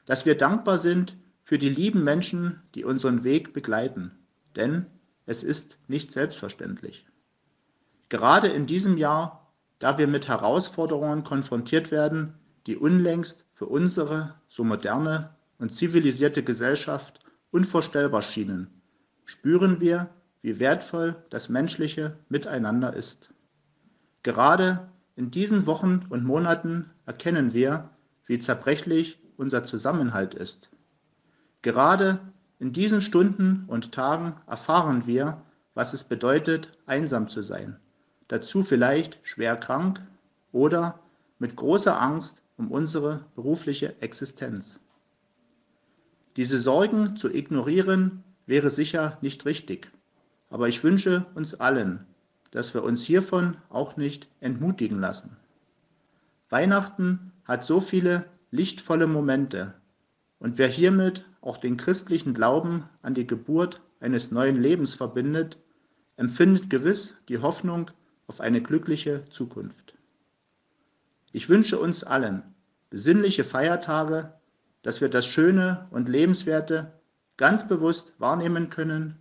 Dass 0.06 0.26
wir 0.26 0.36
dankbar 0.36 0.78
sind 0.78 1.18
für 1.44 1.58
die 1.58 1.70
lieben 1.70 2.04
Menschen, 2.04 2.62
die 2.76 2.84
unseren 2.84 3.24
Weg 3.24 3.54
begleiten, 3.54 4.12
denn 4.56 4.86
es 5.26 5.44
ist 5.44 5.78
nicht 5.88 6.12
selbstverständlich. 6.12 7.06
Gerade 8.10 8.48
in 8.48 8.66
diesem 8.66 8.98
Jahr, 8.98 9.39
da 9.80 9.98
wir 9.98 10.08
mit 10.08 10.28
Herausforderungen 10.28 11.24
konfrontiert 11.24 11.92
werden, 11.92 12.36
die 12.68 12.78
unlängst 12.78 13.46
für 13.52 13.66
unsere 13.66 14.36
so 14.50 14.64
moderne 14.64 15.36
und 15.58 15.74
zivilisierte 15.74 16.44
Gesellschaft 16.44 17.22
unvorstellbar 17.52 18.22
schienen, 18.22 18.82
spüren 19.26 19.80
wir, 19.80 20.10
wie 20.42 20.60
wertvoll 20.60 21.16
das 21.30 21.50
menschliche 21.50 22.18
Miteinander 22.30 22.94
ist. 22.94 23.34
Gerade 24.24 24.90
in 25.16 25.32
diesen 25.32 25.66
Wochen 25.66 26.06
und 26.10 26.24
Monaten 26.24 26.92
erkennen 27.06 27.54
wir, 27.54 27.90
wie 28.26 28.40
zerbrechlich 28.40 29.20
unser 29.38 29.64
Zusammenhalt 29.64 30.34
ist. 30.34 30.70
Gerade 31.62 32.20
in 32.60 32.74
diesen 32.74 33.02
Stunden 33.02 33.66
und 33.68 33.92
Tagen 33.92 34.36
erfahren 34.48 35.08
wir, 35.08 35.42
was 35.74 35.94
es 35.94 36.04
bedeutet, 36.04 36.78
einsam 36.86 37.28
zu 37.28 37.42
sein, 37.42 37.78
dazu 38.30 38.64
vielleicht 38.64 39.20
schwer 39.24 39.58
krank 39.58 40.02
oder 40.54 41.00
mit 41.38 41.58
großer 41.58 42.02
Angst 42.02 42.42
um 42.58 42.72
unsere 42.72 43.26
berufliche 43.36 44.02
Existenz. 44.02 44.80
Diese 46.36 46.60
Sorgen 46.60 47.16
zu 47.16 47.34
ignorieren 47.34 48.24
wäre 48.46 48.70
sicher 48.70 49.18
nicht 49.22 49.46
richtig, 49.46 49.90
aber 50.50 50.68
ich 50.68 50.84
wünsche 50.84 51.26
uns 51.36 51.56
allen, 51.56 52.06
dass 52.52 52.74
wir 52.74 52.84
uns 52.84 53.04
hiervon 53.04 53.58
auch 53.70 53.98
nicht 53.98 54.28
entmutigen 54.42 55.00
lassen. 55.00 55.38
Weihnachten 56.50 57.32
hat 57.46 57.64
so 57.64 57.80
viele 57.80 58.26
lichtvolle 58.52 59.08
Momente 59.08 59.74
und 60.40 60.58
wer 60.58 60.68
hiermit 60.68 61.26
auch 61.42 61.58
den 61.58 61.78
christlichen 61.78 62.34
Glauben 62.34 62.84
an 63.02 63.14
die 63.14 63.28
Geburt 63.28 63.82
eines 64.00 64.32
neuen 64.32 64.62
Lebens 64.62 64.96
verbindet, 64.96 65.58
empfindet 66.18 66.70
gewiss 66.70 67.18
die 67.30 67.38
Hoffnung 67.38 67.92
auf 68.30 68.40
eine 68.42 68.62
glückliche 68.62 69.26
Zukunft. 69.32 69.96
Ich 71.32 71.50
wünsche 71.50 71.80
uns 71.80 72.04
allen 72.04 72.44
besinnliche 72.92 73.44
Feiertage, 73.44 74.34
dass 74.84 75.02
wir 75.02 75.10
das 75.10 75.26
Schöne 75.26 75.88
und 75.90 76.08
Lebenswerte 76.08 76.94
ganz 77.38 77.68
bewusst 77.68 78.14
wahrnehmen 78.20 78.70
können 78.70 79.18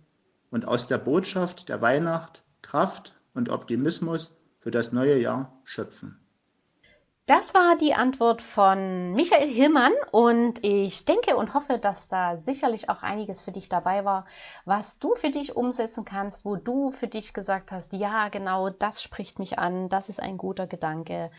und 0.51 0.65
aus 0.65 0.85
der 0.85 0.99
Botschaft 0.99 1.69
der 1.69 1.81
Weihnacht 1.81 2.43
Kraft 2.61 3.15
und 3.33 3.49
Optimismus 3.49 4.31
für 4.59 4.69
das 4.69 4.91
neue 4.91 5.19
Jahr 5.19 5.59
schöpfen. 5.63 6.18
Das 7.29 7.53
war 7.53 7.77
die 7.77 7.93
Antwort 7.93 8.41
von 8.41 9.13
Michael 9.13 9.47
Hillmann 9.47 9.93
und 10.11 10.63
ich 10.63 11.05
denke 11.05 11.37
und 11.37 11.53
hoffe, 11.53 11.77
dass 11.77 12.07
da 12.07 12.37
sicherlich 12.37 12.89
auch 12.89 13.03
einiges 13.03 13.43
für 13.43 13.51
dich 13.51 13.69
dabei 13.69 14.03
war, 14.03 14.25
was 14.65 14.97
du 14.97 15.13
für 15.13 15.29
dich 15.29 15.55
umsetzen 15.55 16.05
kannst, 16.05 16.43
wo 16.43 16.55
du 16.55 16.89
für 16.89 17.07
dich 17.07 17.35
gesagt 17.35 17.71
hast, 17.71 17.93
ja, 17.93 18.29
genau, 18.29 18.71
das 18.71 19.03
spricht 19.03 19.37
mich 19.37 19.59
an, 19.59 19.89
das 19.89 20.09
ist 20.09 20.19
ein 20.19 20.39
guter 20.39 20.65
Gedanke. 20.65 21.29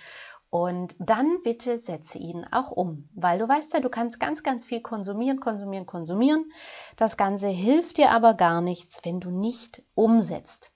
Und 0.48 0.94
dann 1.00 1.42
bitte 1.42 1.76
setze 1.76 2.18
ihn 2.18 2.46
auch 2.52 2.70
um, 2.70 3.08
weil 3.16 3.40
du 3.40 3.48
weißt 3.48 3.74
ja, 3.74 3.80
du 3.80 3.88
kannst 3.88 4.20
ganz, 4.20 4.44
ganz 4.44 4.66
viel 4.66 4.82
konsumieren, 4.82 5.40
konsumieren, 5.40 5.86
konsumieren. 5.86 6.52
Das 6.98 7.16
Ganze 7.16 7.48
hilft 7.48 7.96
dir 7.96 8.12
aber 8.12 8.34
gar 8.34 8.60
nichts, 8.60 9.00
wenn 9.02 9.18
du 9.18 9.32
nicht 9.32 9.82
umsetzt. 9.96 10.70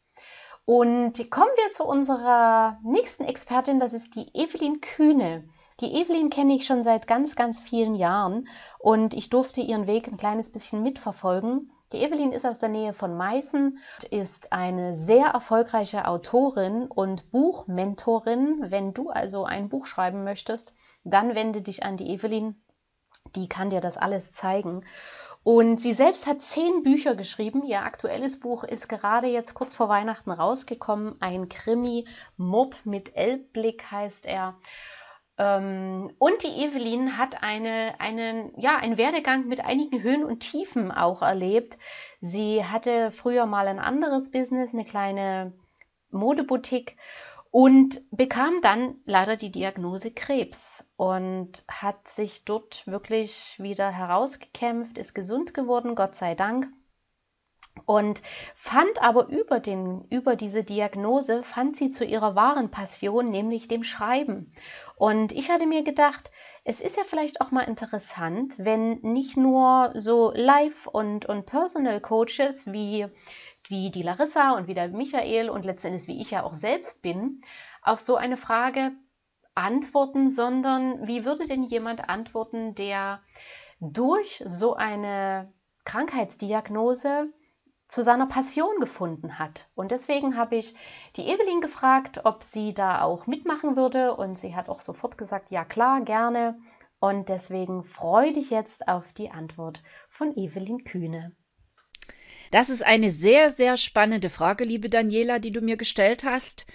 Und 0.67 1.31
kommen 1.31 1.51
wir 1.57 1.73
zu 1.73 1.85
unserer 1.85 2.79
nächsten 2.83 3.25
Expertin, 3.25 3.79
das 3.79 3.93
ist 3.93 4.15
die 4.15 4.31
Evelyn 4.33 4.81
Kühne. 4.81 5.45
Die 5.81 5.93
Evelyn 5.93 6.31
kenne 6.31 6.55
ich 6.55 6.65
schon 6.65 6.83
seit 6.83 7.07
ganz, 7.07 7.37
ganz 7.37 7.61
vielen 7.61 7.95
Jahren 7.95 8.49
und 8.79 9.13
ich 9.13 9.29
durfte 9.29 9.61
ihren 9.61 9.87
Weg 9.87 10.09
ein 10.09 10.17
kleines 10.17 10.51
bisschen 10.51 10.83
mitverfolgen. 10.83 11.71
Die 11.93 11.99
Evelyn 11.99 12.33
ist 12.33 12.47
aus 12.47 12.61
der 12.61 12.71
Nähe 12.71 12.95
von 12.95 13.15
Meißen, 13.15 13.79
ist 14.11 14.53
eine 14.53 14.95
sehr 14.95 15.27
erfolgreiche 15.27 16.09
Autorin 16.09 16.87
und 16.87 17.31
Buchmentorin. 17.31 18.65
Wenn 18.71 18.95
du 18.95 19.11
also 19.11 19.45
ein 19.45 19.69
Buch 19.69 19.85
schreiben 19.85 20.25
möchtest, 20.25 20.73
dann 21.05 21.35
wende 21.35 21.61
dich 21.61 21.83
an 21.83 21.99
die 21.99 22.09
Evelyn. 22.09 22.57
Die 23.37 23.49
kann 23.49 23.69
dir 23.69 23.81
das 23.81 23.99
alles 23.99 24.33
zeigen. 24.33 24.83
Und 25.45 25.79
sie 25.79 25.93
selbst 25.93 26.27
hat 26.27 26.41
zehn 26.41 26.83
Bücher 26.83 27.15
geschrieben. 27.15 27.63
Ihr 27.65 27.83
aktuelles 27.83 28.41
Buch 28.41 28.65
ist 28.65 28.89
gerade 28.89 29.27
jetzt 29.27 29.53
kurz 29.53 29.75
vor 29.75 29.91
Weihnachten 29.91 30.31
rausgekommen. 30.31 31.21
Ein 31.21 31.51
Krimi, 31.51 32.07
Mord 32.39 32.87
mit 32.87 33.15
Elbblick 33.15 33.91
heißt 33.91 34.25
er. 34.25 34.57
Ähm, 35.37 36.11
und 36.19 36.43
die 36.43 36.65
Evelyn 36.65 37.19
hat 37.19 37.43
eine, 37.43 37.95
einen, 37.99 38.59
ja, 38.59 38.77
einen 38.79 38.97
Werdegang 38.97 39.47
mit 39.47 39.63
einigen 39.63 40.03
Höhen 40.03 40.25
und 40.25 40.41
Tiefen 40.41 40.91
auch 40.91 41.21
erlebt. 41.21 41.77
Sie 42.23 42.65
hatte 42.65 43.11
früher 43.11 43.45
mal 43.45 43.69
ein 43.69 43.79
anderes 43.79 44.31
Business, 44.31 44.73
eine 44.73 44.85
kleine 44.85 45.53
Modeboutique 46.11 46.97
und 47.55 48.03
bekam 48.11 48.63
dann 48.63 48.97
leider 49.05 49.37
die 49.37 49.53
Diagnose 49.53 50.11
Krebs 50.11 50.85
und 50.97 51.63
hat 51.69 52.09
sich 52.09 52.45
dort 52.45 52.85
wirklich 52.89 53.55
wieder 53.61 53.93
herausgekämpft, 53.93 54.99
ist 54.99 55.15
gesund 55.15 55.55
geworden, 55.55 55.95
Gott 55.95 56.17
sei 56.17 56.35
Dank. 56.35 56.67
Und 57.87 58.23
fand 58.57 59.01
aber 59.01 59.29
über, 59.29 59.61
den, 59.61 60.03
über 60.11 60.35
diese 60.35 60.65
Diagnose, 60.65 61.45
fand 61.45 61.77
sie 61.77 61.93
zu 61.93 62.05
ihrer 62.05 62.35
wahren 62.35 62.73
Passion, 62.73 63.31
nämlich 63.31 63.69
dem 63.69 63.85
Schreiben. 63.85 64.53
Und 64.97 65.31
ich 65.31 65.49
hatte 65.49 65.67
mir 65.67 65.85
gedacht, 65.85 66.33
es 66.65 66.81
ist 66.81 66.97
ja 66.97 67.05
vielleicht 67.05 67.41
auch 67.41 67.53
mal 67.53 67.69
interessant, 67.69 68.55
wenn 68.59 68.95
nicht 69.03 69.37
nur 69.37 69.93
so 69.95 70.33
Live- 70.35 70.89
und, 70.89 71.27
und 71.27 71.47
Personal 71.47 72.01
Coaches 72.01 72.73
wie 72.73 73.07
wie 73.71 73.91
die 73.91 74.03
Larissa 74.03 74.53
und 74.57 74.69
wie 74.69 74.75
der 74.75 74.89
Michael 74.89 75.51
und 75.51 75.65
letztendlich 75.65 76.09
wie 76.09 76.21
ich 76.21 76.31
ja 76.31 76.43
auch 76.43 76.55
selbst 76.55 77.03
bin, 77.03 77.41
auf 77.83 78.01
so 78.01 78.17
eine 78.17 78.37
Frage 78.37 78.93
antworten, 79.55 80.29
sondern 80.29 81.07
wie 81.07 81.25
würde 81.25 81.47
denn 81.47 81.63
jemand 81.63 82.09
antworten, 82.09 82.75
der 82.75 83.21
durch 83.81 84.43
so 84.47 84.75
eine 84.75 85.53
Krankheitsdiagnose 85.85 87.33
zu 87.89 88.03
seiner 88.03 88.27
Passion 88.27 88.81
gefunden 88.81 89.39
hat. 89.39 89.69
Und 89.75 89.91
deswegen 89.91 90.37
habe 90.37 90.57
ich 90.57 90.75
die 91.17 91.29
Evelyn 91.29 91.61
gefragt, 91.61 92.23
ob 92.25 92.43
sie 92.43 92.73
da 92.75 93.03
auch 93.03 93.27
mitmachen 93.27 93.77
würde. 93.77 94.17
Und 94.17 94.39
sie 94.39 94.57
hat 94.57 94.69
auch 94.69 94.81
sofort 94.81 95.19
gesagt, 95.19 95.51
ja 95.51 95.65
klar, 95.65 96.01
gerne. 96.01 96.59
Und 96.99 97.29
deswegen 97.29 97.85
freue 97.85 98.33
dich 98.33 98.51
jetzt 98.51 98.89
auf 98.89 99.13
die 99.13 99.31
Antwort 99.31 99.83
von 100.09 100.35
Evelyn 100.37 100.85
Kühne. 100.85 101.37
Das 102.55 102.69
ist 102.69 102.87
eine 102.87 103.11
sehr, 103.11 103.51
sehr 103.51 103.77
spannende 103.77 104.31
Frage, 104.31 104.63
liebe 104.63 104.89
Daniela, 104.89 105.41
die 105.41 105.51
du 105.51 105.61
mir 105.61 105.77
gestellt 105.77 106.23
hast. 106.23 106.67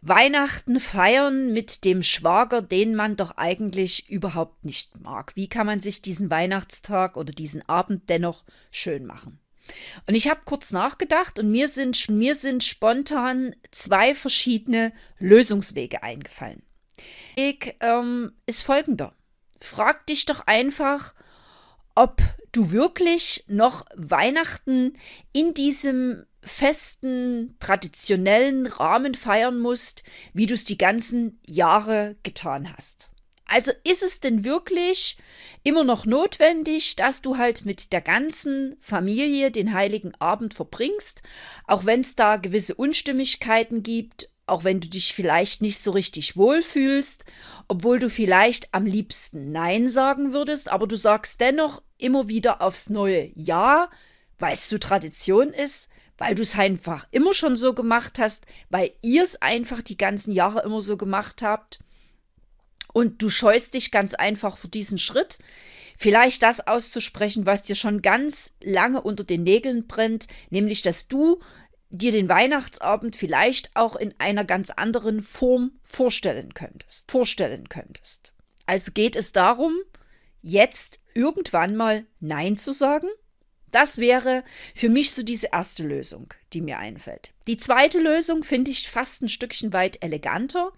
Weihnachten 0.00 0.78
feiern 0.78 1.52
mit 1.52 1.84
dem 1.84 2.04
Schwager, 2.04 2.62
den 2.62 2.94
man 2.94 3.16
doch 3.16 3.32
eigentlich 3.32 4.08
überhaupt 4.08 4.64
nicht 4.64 4.96
mag. 5.00 5.34
Wie 5.34 5.48
kann 5.48 5.66
man 5.66 5.80
sich 5.80 6.02
diesen 6.02 6.30
Weihnachtstag 6.30 7.16
oder 7.16 7.32
diesen 7.32 7.68
Abend 7.68 8.08
dennoch 8.08 8.44
schön 8.70 9.06
machen? 9.06 9.40
Und 10.06 10.14
ich 10.14 10.30
habe 10.30 10.42
kurz 10.44 10.70
nachgedacht 10.70 11.40
und 11.40 11.50
mir 11.50 11.66
sind, 11.66 12.08
mir 12.08 12.36
sind 12.36 12.62
spontan 12.62 13.56
zwei 13.72 14.14
verschiedene 14.14 14.92
Lösungswege 15.18 16.04
eingefallen. 16.04 16.62
Weg 17.34 17.74
ähm, 17.80 18.34
ist 18.46 18.62
folgender. 18.62 19.16
Frag 19.58 20.06
dich 20.06 20.26
doch 20.26 20.46
einfach, 20.46 21.12
ob 21.94 22.22
du 22.52 22.70
wirklich 22.70 23.44
noch 23.48 23.84
Weihnachten 23.94 24.94
in 25.32 25.54
diesem 25.54 26.24
festen, 26.42 27.56
traditionellen 27.58 28.66
Rahmen 28.66 29.14
feiern 29.14 29.58
musst, 29.58 30.02
wie 30.32 30.46
du 30.46 30.54
es 30.54 30.64
die 30.64 30.78
ganzen 30.78 31.40
Jahre 31.46 32.16
getan 32.22 32.72
hast. 32.76 33.10
Also 33.46 33.72
ist 33.84 34.02
es 34.02 34.20
denn 34.20 34.44
wirklich 34.44 35.18
immer 35.64 35.84
noch 35.84 36.06
notwendig, 36.06 36.96
dass 36.96 37.20
du 37.20 37.36
halt 37.36 37.66
mit 37.66 37.92
der 37.92 38.00
ganzen 38.00 38.76
Familie 38.80 39.50
den 39.50 39.74
heiligen 39.74 40.14
Abend 40.18 40.54
verbringst, 40.54 41.22
auch 41.66 41.84
wenn 41.84 42.00
es 42.00 42.16
da 42.16 42.36
gewisse 42.36 42.74
Unstimmigkeiten 42.74 43.82
gibt, 43.82 44.30
auch 44.46 44.64
wenn 44.64 44.80
du 44.80 44.88
dich 44.88 45.14
vielleicht 45.14 45.62
nicht 45.62 45.78
so 45.78 45.90
richtig 45.92 46.36
wohlfühlst, 46.36 47.24
obwohl 47.68 47.98
du 47.98 48.10
vielleicht 48.10 48.72
am 48.74 48.84
liebsten 48.84 49.52
Nein 49.52 49.88
sagen 49.88 50.32
würdest, 50.32 50.68
aber 50.68 50.86
du 50.86 50.96
sagst 50.96 51.40
dennoch 51.40 51.82
immer 51.98 52.28
wieder 52.28 52.60
aufs 52.60 52.90
neue 52.90 53.30
Ja, 53.34 53.88
weil 54.38 54.54
es 54.54 54.68
so 54.68 54.78
Tradition 54.78 55.48
ist, 55.48 55.88
weil 56.18 56.34
du 56.34 56.42
es 56.42 56.58
einfach 56.58 57.06
immer 57.10 57.34
schon 57.34 57.56
so 57.56 57.74
gemacht 57.74 58.18
hast, 58.18 58.44
weil 58.70 58.92
ihr 59.02 59.22
es 59.22 59.40
einfach 59.40 59.82
die 59.82 59.96
ganzen 59.96 60.32
Jahre 60.32 60.62
immer 60.62 60.80
so 60.80 60.96
gemacht 60.96 61.42
habt 61.42 61.80
und 62.92 63.20
du 63.22 63.30
scheust 63.30 63.74
dich 63.74 63.90
ganz 63.90 64.14
einfach 64.14 64.56
vor 64.56 64.70
diesen 64.70 64.98
Schritt, 64.98 65.38
vielleicht 65.96 66.42
das 66.42 66.66
auszusprechen, 66.66 67.46
was 67.46 67.62
dir 67.62 67.74
schon 67.74 68.02
ganz 68.02 68.52
lange 68.62 69.02
unter 69.02 69.24
den 69.24 69.42
Nägeln 69.42 69.86
brennt, 69.86 70.28
nämlich 70.50 70.82
dass 70.82 71.08
du 71.08 71.40
dir 71.94 72.12
den 72.12 72.28
Weihnachtsabend 72.28 73.16
vielleicht 73.16 73.70
auch 73.74 73.94
in 73.94 74.14
einer 74.18 74.44
ganz 74.44 74.70
anderen 74.70 75.20
Form 75.20 75.72
vorstellen 75.84 76.52
könntest, 76.52 77.10
vorstellen 77.10 77.68
könntest. 77.68 78.34
Also 78.66 78.92
geht 78.92 79.14
es 79.14 79.32
darum, 79.32 79.74
jetzt 80.42 81.00
irgendwann 81.14 81.76
mal 81.76 82.04
Nein 82.20 82.56
zu 82.56 82.72
sagen? 82.72 83.08
Das 83.70 83.98
wäre 83.98 84.44
für 84.74 84.88
mich 84.88 85.12
so 85.12 85.22
diese 85.22 85.48
erste 85.52 85.84
Lösung, 85.84 86.32
die 86.52 86.60
mir 86.60 86.78
einfällt. 86.78 87.32
Die 87.46 87.56
zweite 87.56 88.00
Lösung 88.00 88.44
finde 88.44 88.70
ich 88.70 88.88
fast 88.88 89.22
ein 89.22 89.28
Stückchen 89.28 89.72
weit 89.72 90.02
eleganter. 90.02 90.72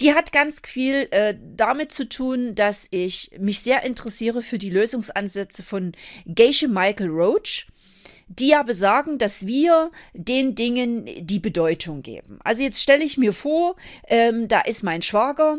Die 0.00 0.14
hat 0.14 0.32
ganz 0.32 0.60
viel 0.64 1.08
äh, 1.10 1.34
damit 1.40 1.92
zu 1.92 2.08
tun, 2.08 2.54
dass 2.54 2.86
ich 2.90 3.32
mich 3.38 3.60
sehr 3.60 3.82
interessiere 3.82 4.42
für 4.42 4.58
die 4.58 4.70
Lösungsansätze 4.70 5.62
von 5.62 5.92
Geisha 6.26 6.68
Michael 6.68 7.08
Roach 7.08 7.66
die 8.28 8.48
ja 8.48 8.62
besagen, 8.62 9.18
dass 9.18 9.46
wir 9.46 9.90
den 10.12 10.54
Dingen 10.54 11.06
die 11.20 11.40
Bedeutung 11.40 12.02
geben. 12.02 12.38
Also 12.44 12.62
jetzt 12.62 12.82
stelle 12.82 13.04
ich 13.04 13.18
mir 13.18 13.32
vor, 13.32 13.76
ähm, 14.06 14.48
da 14.48 14.60
ist 14.60 14.82
mein 14.82 15.02
Schwager, 15.02 15.58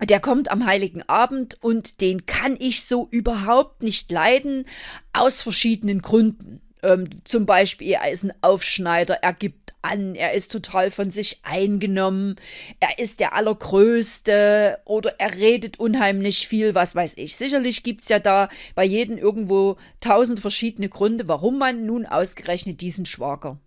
der 0.00 0.20
kommt 0.20 0.50
am 0.50 0.66
heiligen 0.66 1.02
Abend 1.08 1.62
und 1.62 2.00
den 2.00 2.26
kann 2.26 2.56
ich 2.58 2.84
so 2.84 3.08
überhaupt 3.10 3.82
nicht 3.82 4.10
leiden, 4.10 4.64
aus 5.12 5.42
verschiedenen 5.42 6.00
Gründen. 6.00 6.60
Ähm, 6.82 7.08
zum 7.24 7.46
Beispiel, 7.46 7.88
er 7.88 8.10
ist 8.10 8.24
ein 8.24 8.32
Aufschneider, 8.40 9.22
er 9.22 9.32
gibt 9.32 9.61
an, 9.82 10.14
er 10.14 10.32
ist 10.32 10.52
total 10.52 10.90
von 10.90 11.10
sich 11.10 11.40
eingenommen, 11.42 12.36
er 12.80 12.98
ist 12.98 13.20
der 13.20 13.34
Allergrößte 13.34 14.78
oder 14.84 15.20
er 15.20 15.34
redet 15.34 15.78
unheimlich 15.78 16.48
viel, 16.48 16.74
was 16.74 16.94
weiß 16.94 17.14
ich. 17.16 17.36
Sicherlich 17.36 17.82
gibt 17.82 18.02
es 18.02 18.08
ja 18.08 18.18
da 18.18 18.48
bei 18.74 18.84
jedem 18.84 19.18
irgendwo 19.18 19.76
tausend 20.00 20.40
verschiedene 20.40 20.88
Gründe, 20.88 21.28
warum 21.28 21.58
man 21.58 21.84
nun 21.84 22.06
ausgerechnet 22.06 22.80
diesen 22.80 23.06
Schwager 23.06 23.58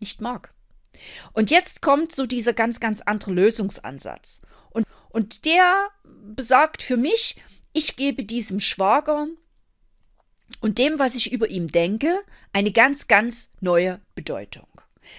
nicht 0.00 0.20
mag. 0.20 0.54
Und 1.32 1.50
jetzt 1.50 1.82
kommt 1.82 2.14
so 2.14 2.26
dieser 2.26 2.52
ganz, 2.52 2.80
ganz 2.80 3.02
andere 3.02 3.32
Lösungsansatz. 3.32 4.42
Und, 4.70 4.86
und 5.10 5.44
der 5.44 5.88
besagt 6.04 6.82
für 6.82 6.96
mich, 6.96 7.36
ich 7.72 7.96
gebe 7.96 8.24
diesem 8.24 8.60
Schwager 8.60 9.26
und 10.60 10.78
dem, 10.78 10.98
was 10.98 11.14
ich 11.14 11.32
über 11.32 11.48
ihn 11.48 11.68
denke, 11.68 12.22
eine 12.52 12.72
ganz, 12.72 13.08
ganz 13.08 13.50
neue 13.60 14.00
Bedeutung. 14.14 14.66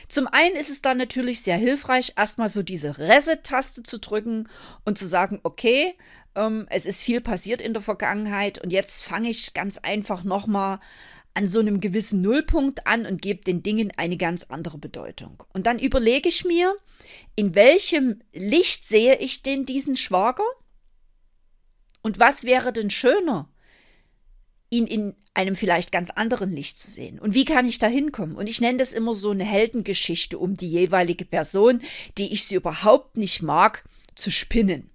Zum 0.08 0.28
einen 0.28 0.56
ist 0.56 0.70
es 0.70 0.82
dann 0.82 0.98
natürlich 0.98 1.42
sehr 1.42 1.58
hilfreich, 1.58 2.14
erstmal 2.16 2.50
so 2.50 2.64
diese 2.64 2.98
Reset-Taste 2.98 3.84
zu 3.84 4.00
drücken 4.00 4.50
und 4.86 4.98
zu 4.98 5.06
sagen, 5.06 5.40
okay, 5.44 5.96
ähm, 6.36 6.66
es 6.70 6.86
ist 6.86 7.04
viel 7.04 7.22
passiert 7.22 7.62
in 7.62 7.74
der 7.74 7.82
Vergangenheit 7.82 8.62
und 8.64 8.72
jetzt 8.72 9.04
fange 9.04 9.30
ich 9.30 9.54
ganz 9.54 9.78
einfach 9.78 10.24
nochmal 10.24 10.80
an 11.34 11.48
so 11.48 11.60
einem 11.60 11.80
gewissen 11.80 12.22
Nullpunkt 12.22 12.86
an 12.86 13.06
und 13.06 13.22
gebe 13.22 13.44
den 13.44 13.64
Dingen 13.64 13.92
eine 13.98 14.18
ganz 14.18 14.46
andere 14.46 14.78
Bedeutung. 14.78 15.44
Und 15.52 15.66
dann 15.66 15.80
überlege 15.80 16.30
ich 16.30 16.46
mir, 16.46 16.76
in 17.36 17.56
welchem 17.56 18.20
Licht 18.34 18.88
sehe 18.88 19.18
ich 19.18 19.42
denn 19.42 19.66
diesen 19.66 19.98
Schwager? 19.98 20.44
Und 22.04 22.20
was 22.20 22.44
wäre 22.44 22.72
denn 22.72 22.90
schöner, 22.90 23.50
ihn 24.74 24.88
in 24.88 25.16
einem 25.34 25.56
vielleicht 25.56 25.92
ganz 25.92 26.10
anderen 26.10 26.52
Licht 26.52 26.80
zu 26.80 26.90
sehen. 26.90 27.20
Und 27.20 27.34
wie 27.34 27.46
kann 27.46 27.68
ich 27.68 27.80
da 27.80 27.88
hinkommen? 27.88 28.36
Und 28.36 28.48
ich 28.48 28.60
nenne 28.60 28.80
das 28.80 28.92
immer 28.92 29.14
so 29.14 29.32
eine 29.32 29.46
Heldengeschichte 29.46 30.38
um 30.38 30.56
die 30.56 30.68
jeweilige 30.68 31.26
Person, 31.26 31.82
die 32.18 32.34
ich 32.34 32.46
sie 32.46 32.56
überhaupt 32.56 33.18
nicht 33.18 33.42
mag, 33.42 33.84
zu 34.16 34.32
spinnen. 34.32 34.90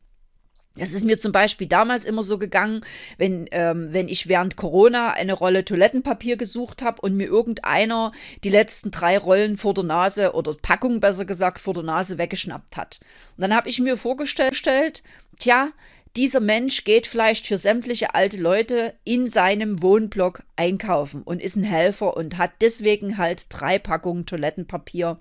Das 0.79 0.93
ist 0.93 1.05
mir 1.05 1.19
zum 1.19 1.33
Beispiel 1.33 1.67
damals 1.67 2.05
immer 2.05 2.23
so 2.23 2.39
gegangen, 2.39 2.83
wenn, 3.17 3.49
ähm, 3.51 3.89
wenn 3.91 4.09
ich 4.09 4.29
während 4.29 4.57
Corona 4.57 5.13
eine 5.13 5.33
Rolle 5.33 5.65
Toilettenpapier 5.65 6.37
gesucht 6.37 6.83
habe 6.83 7.03
und 7.03 7.17
mir 7.17 7.27
irgendeiner 7.27 8.13
die 8.45 8.49
letzten 8.49 8.91
drei 8.93 9.19
Rollen 9.19 9.57
vor 9.57 9.75
der 9.75 9.85
Nase 9.85 10.35
oder 10.35 10.55
Packung 10.55 11.01
besser 11.01 11.25
gesagt 11.25 11.61
vor 11.61 11.75
der 11.75 11.83
Nase 11.83 12.17
weggeschnappt 12.19 12.77
hat. 12.77 13.01
Und 13.37 13.43
dann 13.43 13.55
habe 13.55 13.69
ich 13.69 13.81
mir 13.81 13.97
vorgestellt, 13.97 15.03
tja, 15.39 15.71
dieser 16.19 16.41
Mensch 16.41 16.83
geht 16.83 17.07
vielleicht 17.07 17.47
für 17.47 17.57
sämtliche 17.57 18.13
alte 18.13 18.39
Leute 18.39 18.93
in 19.05 19.29
seinem 19.29 19.81
Wohnblock 19.83 20.43
einkaufen 20.57 21.23
und 21.23 21.41
ist 21.41 21.55
ein 21.55 21.63
Helfer 21.63 22.17
und 22.17 22.39
hat 22.39 22.51
deswegen 22.61 23.19
halt 23.19 23.47
drei 23.51 23.79
Packungen 23.79 24.27
Toilettenpapier 24.27 25.21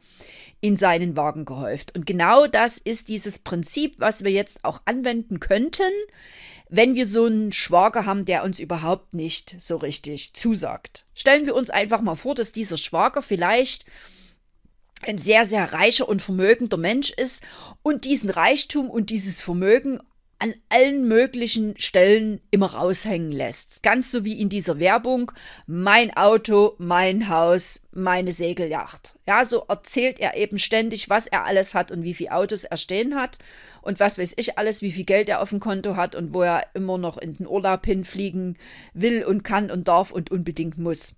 in 0.59 0.75
seinen 0.75 1.15
Wagen 1.15 1.45
gehäuft. 1.45 1.95
Und 1.95 2.07
genau 2.07 2.47
das 2.47 2.79
ist 2.79 3.09
dieses 3.09 3.37
Prinzip, 3.37 3.99
was 3.99 4.23
wir 4.23 4.31
jetzt 4.31 4.65
auch 4.65 4.81
anwenden 4.85 5.39
könnten, 5.39 5.91
wenn 6.67 6.95
wir 6.95 7.05
so 7.05 7.25
einen 7.25 7.51
Schwager 7.51 8.07
haben, 8.07 8.25
der 8.25 8.43
uns 8.43 8.57
überhaupt 8.57 9.13
nicht 9.13 9.55
so 9.59 9.77
richtig 9.77 10.33
zusagt. 10.33 11.05
Stellen 11.13 11.45
wir 11.45 11.53
uns 11.53 11.69
einfach 11.69 12.01
mal 12.01 12.15
vor, 12.15 12.33
dass 12.33 12.53
dieser 12.53 12.77
Schwager 12.77 13.21
vielleicht 13.21 13.85
ein 15.05 15.19
sehr, 15.19 15.45
sehr 15.45 15.73
reicher 15.73 16.09
und 16.09 16.23
vermögender 16.23 16.77
Mensch 16.77 17.11
ist 17.11 17.43
und 17.83 18.03
diesen 18.03 18.31
Reichtum 18.31 18.89
und 18.89 19.11
dieses 19.11 19.41
Vermögen 19.41 19.99
an 20.39 20.53
allen 20.69 21.07
möglichen 21.07 21.77
Stellen 21.79 22.41
immer 22.51 22.73
raushängen 22.73 23.31
lässt. 23.31 23.81
Ganz 23.81 24.11
so 24.11 24.23
wie 24.23 24.39
in 24.39 24.49
dieser 24.49 24.79
Werbung, 24.79 25.31
mein 25.65 26.15
Auto, 26.15 26.75
mein 26.77 27.29
Haus, 27.29 27.87
meine 27.91 28.31
Segelyacht. 28.31 29.17
Ja, 29.27 29.43
so 29.43 29.63
erzählt 29.67 30.19
er 30.19 30.35
eben 30.35 30.59
ständig, 30.59 31.09
was 31.09 31.25
er 31.25 31.45
alles 31.45 31.73
hat 31.73 31.91
und 31.91 32.03
wie 32.03 32.13
viele 32.13 32.33
Autos 32.33 32.65
er 32.65 32.77
stehen 32.77 33.15
hat 33.15 33.39
und 33.81 33.99
was 33.99 34.19
weiß 34.19 34.35
ich 34.37 34.59
alles, 34.59 34.81
wie 34.81 34.91
viel 34.91 35.05
Geld 35.05 35.27
er 35.27 35.41
auf 35.41 35.49
dem 35.49 35.59
Konto 35.59 35.95
hat 35.95 36.13
und 36.13 36.33
wo 36.33 36.43
er 36.43 36.67
immer 36.75 36.99
noch 36.99 37.17
in 37.17 37.33
den 37.35 37.47
Urlaub 37.47 37.85
hinfliegen 37.85 38.57
will 38.93 39.23
und 39.23 39.43
kann 39.43 39.71
und 39.71 39.87
darf 39.87 40.11
und 40.11 40.29
unbedingt 40.29 40.77
muss. 40.77 41.15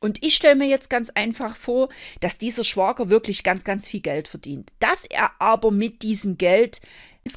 Und 0.00 0.22
ich 0.22 0.34
stelle 0.34 0.56
mir 0.56 0.68
jetzt 0.68 0.90
ganz 0.90 1.10
einfach 1.10 1.56
vor, 1.56 1.88
dass 2.20 2.38
dieser 2.38 2.64
Schwager 2.64 3.08
wirklich 3.08 3.44
ganz, 3.44 3.64
ganz 3.64 3.88
viel 3.88 4.00
Geld 4.00 4.28
verdient. 4.28 4.72
Dass 4.78 5.04
er 5.04 5.30
aber 5.38 5.70
mit 5.70 6.02
diesem 6.02 6.36
Geld 6.36 6.80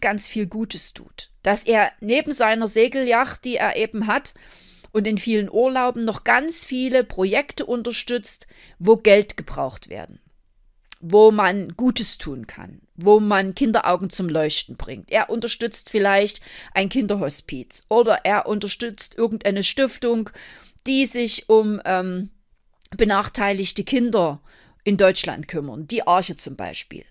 ganz 0.02 0.28
viel 0.28 0.46
Gutes 0.48 0.94
tut. 0.94 1.32
Dass 1.44 1.66
er 1.66 1.92
neben 2.00 2.32
seiner 2.32 2.68
Segelyacht, 2.68 3.44
die 3.46 3.58
er 3.58 3.76
eben 3.76 4.08
hat, 4.08 4.34
und 4.92 5.08
in 5.08 5.18
vielen 5.18 5.50
Urlauben 5.52 6.06
noch 6.06 6.24
ganz 6.24 6.66
viele 6.66 7.04
Projekte 7.04 7.66
unterstützt, 7.66 8.48
wo 8.80 8.98
Geld 8.98 9.38
gebraucht 9.38 9.90
werden, 9.90 10.20
wo 11.00 11.32
man 11.32 11.70
Gutes 11.76 12.18
tun 12.18 12.48
kann, 12.48 12.82
wo 12.96 13.20
man 13.20 13.56
Kinderaugen 13.56 14.10
zum 14.10 14.30
Leuchten 14.30 14.78
bringt. 14.78 15.12
Er 15.12 15.30
unterstützt 15.30 15.90
vielleicht 15.90 16.42
ein 16.74 16.90
Kinderhospiz 16.90 17.86
oder 17.90 18.26
er 18.26 18.48
unterstützt 18.48 19.16
irgendeine 19.18 19.64
Stiftung, 19.64 20.30
die 20.88 21.06
sich 21.06 21.50
um 21.50 21.82
ähm, 21.86 22.32
benachteiligte 22.98 23.84
Kinder 23.84 24.42
in 24.84 24.98
Deutschland 24.98 25.48
kümmern, 25.48 25.88
die 25.88 26.08
Arche 26.08 26.36
zum 26.36 26.56
Beispiel. 26.56 27.04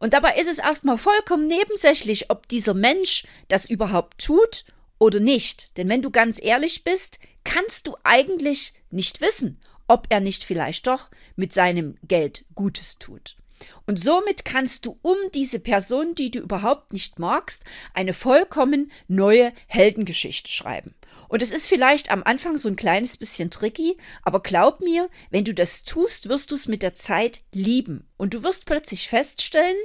Und 0.00 0.14
dabei 0.14 0.36
ist 0.36 0.48
es 0.48 0.58
erstmal 0.58 0.98
vollkommen 0.98 1.46
nebensächlich, 1.46 2.30
ob 2.30 2.48
dieser 2.48 2.74
Mensch 2.74 3.24
das 3.48 3.66
überhaupt 3.66 4.18
tut 4.24 4.64
oder 4.98 5.20
nicht. 5.20 5.76
Denn 5.76 5.88
wenn 5.88 6.02
du 6.02 6.10
ganz 6.10 6.40
ehrlich 6.42 6.82
bist, 6.84 7.18
kannst 7.44 7.86
du 7.86 7.96
eigentlich 8.02 8.72
nicht 8.90 9.20
wissen, 9.20 9.60
ob 9.86 10.06
er 10.08 10.20
nicht 10.20 10.42
vielleicht 10.42 10.86
doch 10.86 11.10
mit 11.36 11.52
seinem 11.52 11.96
Geld 12.08 12.44
Gutes 12.54 12.98
tut. 12.98 13.36
Und 13.86 14.00
somit 14.00 14.46
kannst 14.46 14.86
du 14.86 14.98
um 15.02 15.16
diese 15.34 15.60
Person, 15.60 16.14
die 16.14 16.30
du 16.30 16.38
überhaupt 16.38 16.94
nicht 16.94 17.18
magst, 17.18 17.64
eine 17.92 18.14
vollkommen 18.14 18.90
neue 19.06 19.52
Heldengeschichte 19.66 20.50
schreiben. 20.50 20.94
Und 21.30 21.42
es 21.42 21.52
ist 21.52 21.68
vielleicht 21.68 22.10
am 22.10 22.24
Anfang 22.24 22.58
so 22.58 22.68
ein 22.68 22.74
kleines 22.74 23.16
bisschen 23.16 23.52
tricky, 23.52 23.96
aber 24.24 24.42
glaub 24.42 24.80
mir, 24.80 25.08
wenn 25.30 25.44
du 25.44 25.54
das 25.54 25.84
tust, 25.84 26.28
wirst 26.28 26.50
du 26.50 26.56
es 26.56 26.66
mit 26.66 26.82
der 26.82 26.96
Zeit 26.96 27.42
lieben. 27.54 28.04
Und 28.16 28.34
du 28.34 28.42
wirst 28.42 28.66
plötzlich 28.66 29.08
feststellen, 29.08 29.76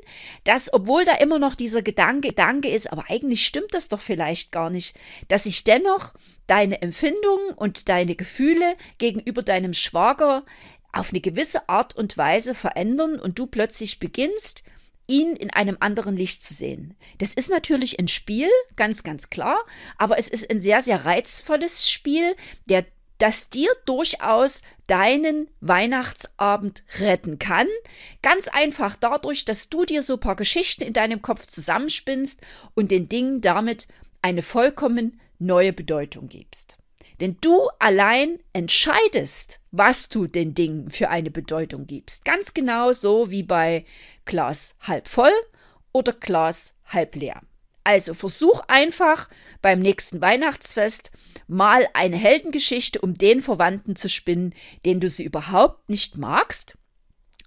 dass, 0.43 0.73
obwohl 0.73 1.05
da 1.05 1.13
immer 1.17 1.37
noch 1.37 1.53
dieser 1.53 1.83
Gedanke, 1.83 2.29
Gedanke 2.29 2.69
ist, 2.69 2.91
aber 2.91 3.11
eigentlich 3.11 3.45
stimmt 3.45 3.75
das 3.75 3.89
doch 3.89 4.01
vielleicht 4.01 4.51
gar 4.51 4.71
nicht, 4.71 4.97
dass 5.27 5.43
sich 5.43 5.63
dennoch 5.63 6.15
deine 6.47 6.81
Empfindungen 6.81 7.51
und 7.55 7.89
deine 7.89 8.15
Gefühle 8.15 8.75
gegenüber 8.97 9.43
deinem 9.43 9.73
Schwager 9.73 10.45
auf 10.93 11.11
eine 11.11 11.21
gewisse 11.21 11.69
Art 11.69 11.95
und 11.95 12.17
Weise 12.17 12.55
verändern 12.55 13.19
und 13.19 13.37
du 13.37 13.45
plötzlich 13.45 13.99
beginnst, 13.99 14.63
ihn 15.07 15.35
in 15.35 15.49
einem 15.51 15.77
anderen 15.79 16.15
Licht 16.15 16.43
zu 16.43 16.53
sehen. 16.53 16.95
Das 17.17 17.33
ist 17.33 17.49
natürlich 17.49 17.99
ein 17.99 18.07
Spiel, 18.07 18.49
ganz, 18.75 19.03
ganz 19.03 19.29
klar, 19.29 19.57
aber 19.97 20.17
es 20.17 20.27
ist 20.27 20.49
ein 20.49 20.59
sehr, 20.59 20.81
sehr 20.81 21.05
reizvolles 21.05 21.89
Spiel, 21.89 22.35
der 22.65 22.85
das 23.17 23.49
dir 23.49 23.69
durchaus 23.85 24.61
deinen 24.87 25.47
Weihnachtsabend 25.61 26.83
retten 26.99 27.39
kann. 27.39 27.67
Ganz 28.21 28.47
einfach 28.47 28.95
dadurch, 28.95 29.45
dass 29.45 29.69
du 29.69 29.85
dir 29.85 30.03
so 30.03 30.13
ein 30.15 30.19
paar 30.19 30.35
Geschichten 30.35 30.83
in 30.83 30.93
deinem 30.93 31.21
Kopf 31.21 31.45
zusammenspinnst 31.45 32.41
und 32.73 32.91
den 32.91 33.07
Dingen 33.07 33.39
damit 33.39 33.87
eine 34.21 34.41
vollkommen 34.41 35.19
neue 35.39 35.71
Bedeutung 35.71 36.27
gibst. 36.27 36.77
Denn 37.19 37.37
du 37.41 37.69
allein 37.79 38.39
entscheidest, 38.53 39.59
was 39.71 40.09
du 40.09 40.27
den 40.27 40.53
Dingen 40.53 40.89
für 40.89 41.09
eine 41.09 41.31
Bedeutung 41.31 41.87
gibst. 41.87 42.25
Ganz 42.25 42.53
genau 42.53 42.91
so 42.91 43.31
wie 43.31 43.43
bei 43.43 43.85
Glas 44.25 44.75
halb 44.81 45.07
voll 45.07 45.33
oder 45.91 46.11
Glas 46.13 46.73
halb 46.85 47.15
leer. 47.15 47.41
Also 47.83 48.15
versuch 48.15 48.61
einfach 48.67 49.29
beim 49.61 49.79
nächsten 49.79 50.19
Weihnachtsfest 50.19 51.11
mal 51.47 51.87
eine 51.93 52.17
Heldengeschichte 52.17 52.99
um 52.99 53.13
den 53.13 53.41
Verwandten 53.43 53.95
zu 53.95 54.09
spinnen, 54.09 54.53
den 54.85 54.99
du 54.99 55.07
sie 55.07 55.23
überhaupt 55.23 55.87
nicht 55.89 56.17
magst. 56.17 56.77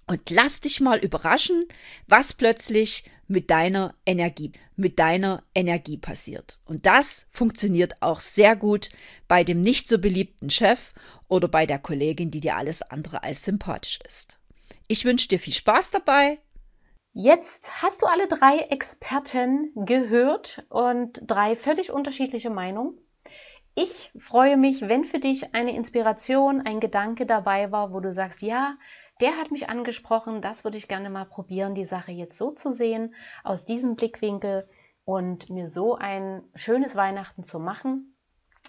Und 0.07 0.29
lass 0.29 0.61
dich 0.61 0.79
mal 0.79 0.97
überraschen, 0.97 1.65
was 2.07 2.33
plötzlich 2.33 3.03
mit 3.29 3.49
deiner 3.49 3.95
Energie, 4.05 4.51
mit 4.75 4.99
deiner 4.99 5.43
Energie 5.53 5.97
passiert. 5.97 6.59
Und 6.65 6.85
das 6.85 7.27
funktioniert 7.31 8.01
auch 8.01 8.19
sehr 8.19 8.55
gut 8.55 8.89
bei 9.27 9.43
dem 9.43 9.61
nicht 9.61 9.87
so 9.87 9.99
beliebten 9.99 10.49
Chef 10.49 10.93
oder 11.27 11.47
bei 11.47 11.65
der 11.65 11.79
Kollegin, 11.79 12.31
die 12.31 12.39
dir 12.39 12.57
alles 12.57 12.81
andere 12.81 13.23
als 13.23 13.45
sympathisch 13.45 13.99
ist. 14.07 14.39
Ich 14.87 15.05
wünsche 15.05 15.27
dir 15.27 15.39
viel 15.39 15.53
Spaß 15.53 15.91
dabei. 15.91 16.39
Jetzt 17.13 17.81
hast 17.81 18.01
du 18.01 18.05
alle 18.05 18.27
drei 18.27 18.57
Experten 18.57 19.71
gehört 19.75 20.63
und 20.69 21.21
drei 21.25 21.55
völlig 21.55 21.91
unterschiedliche 21.91 22.49
Meinungen. 22.49 22.97
Ich 23.75 24.11
freue 24.17 24.57
mich, 24.57 24.81
wenn 24.81 25.05
für 25.05 25.19
dich 25.19 25.53
eine 25.53 25.75
Inspiration, 25.75 26.61
ein 26.61 26.79
Gedanke 26.79 27.25
dabei 27.25 27.71
war, 27.71 27.93
wo 27.93 27.99
du 27.99 28.13
sagst, 28.13 28.41
ja, 28.41 28.77
der 29.19 29.37
hat 29.37 29.51
mich 29.51 29.69
angesprochen, 29.69 30.41
das 30.41 30.63
würde 30.63 30.77
ich 30.77 30.87
gerne 30.87 31.09
mal 31.09 31.25
probieren, 31.25 31.75
die 31.75 31.85
Sache 31.85 32.11
jetzt 32.11 32.37
so 32.37 32.51
zu 32.51 32.71
sehen, 32.71 33.13
aus 33.43 33.65
diesem 33.65 33.95
Blickwinkel 33.95 34.67
und 35.03 35.49
mir 35.49 35.69
so 35.69 35.95
ein 35.95 36.43
schönes 36.55 36.95
Weihnachten 36.95 37.43
zu 37.43 37.59
machen. 37.59 38.15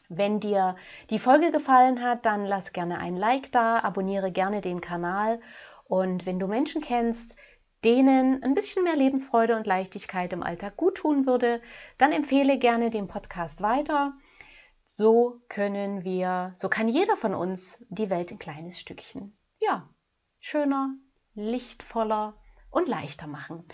Wenn 0.09 0.41
dir 0.41 0.77
die 1.11 1.19
Folge 1.19 1.53
gefallen 1.53 2.03
hat, 2.03 2.27
dann 2.27 2.45
lass 2.45 2.73
gerne 2.73 2.99
ein 2.99 3.17
Like 3.17 3.53
da, 3.53 3.79
abonniere 3.79 4.33
gerne 4.33 4.61
den 4.61 4.81
Kanal 4.81 5.41
und 5.85 6.27
wenn 6.27 6.39
du 6.39 6.47
Menschen 6.47 6.83
kennst, 6.83 7.37
denen 7.85 8.43
ein 8.43 8.55
bisschen 8.55 8.85
mehr 8.85 8.97
Lebensfreude 8.97 9.57
und 9.57 9.67
Leichtigkeit 9.67 10.33
im 10.33 10.43
Alltag 10.43 10.77
gut 10.77 10.97
tun 10.97 11.27
würde, 11.27 11.63
dann 11.99 12.13
empfehle 12.13 12.59
gerne 12.59 12.91
den 12.91 13.09
Podcast 13.09 13.63
weiter. 13.63 14.15
So 14.85 15.41
können 15.49 16.05
wir, 16.05 16.53
so 16.57 16.69
kann 16.69 16.89
jeder 16.89 17.17
von 17.17 17.35
uns 17.35 17.79
die 17.89 18.11
Welt 18.11 18.33
ein 18.33 18.39
kleines 18.39 18.79
Stückchen, 18.79 19.37
ja, 19.61 19.89
schöner, 20.41 20.95
lichtvoller 21.35 22.35
und 22.71 22.89
leichter 22.89 23.27
machen. 23.27 23.65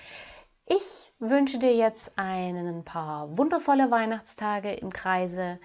Ich 0.67 1.13
wünsche 1.19 1.59
dir 1.59 1.75
jetzt 1.75 2.19
ein 2.19 2.85
paar 2.85 3.39
wundervolle 3.39 3.91
Weihnachtstage 3.91 4.73
im 4.75 4.93
Kreise 4.93 5.61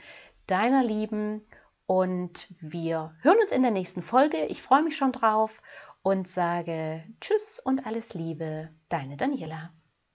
deiner 0.48 0.84
Lieben 0.84 1.46
und 1.88 2.48
wir 2.62 3.16
hören 3.22 3.40
uns 3.42 3.52
in 3.52 3.64
der 3.64 3.72
nächsten 3.72 4.02
Folge. 4.02 4.46
Ich 4.46 4.62
freue 4.62 4.84
mich 4.84 4.96
schon 4.96 5.12
drauf 5.12 5.62
und 6.04 6.28
sage 6.28 7.04
Tschüss 7.20 7.60
und 7.60 7.86
alles 7.86 8.14
Liebe, 8.14 8.70
deine 8.90 9.18
Daniela. 9.18 9.72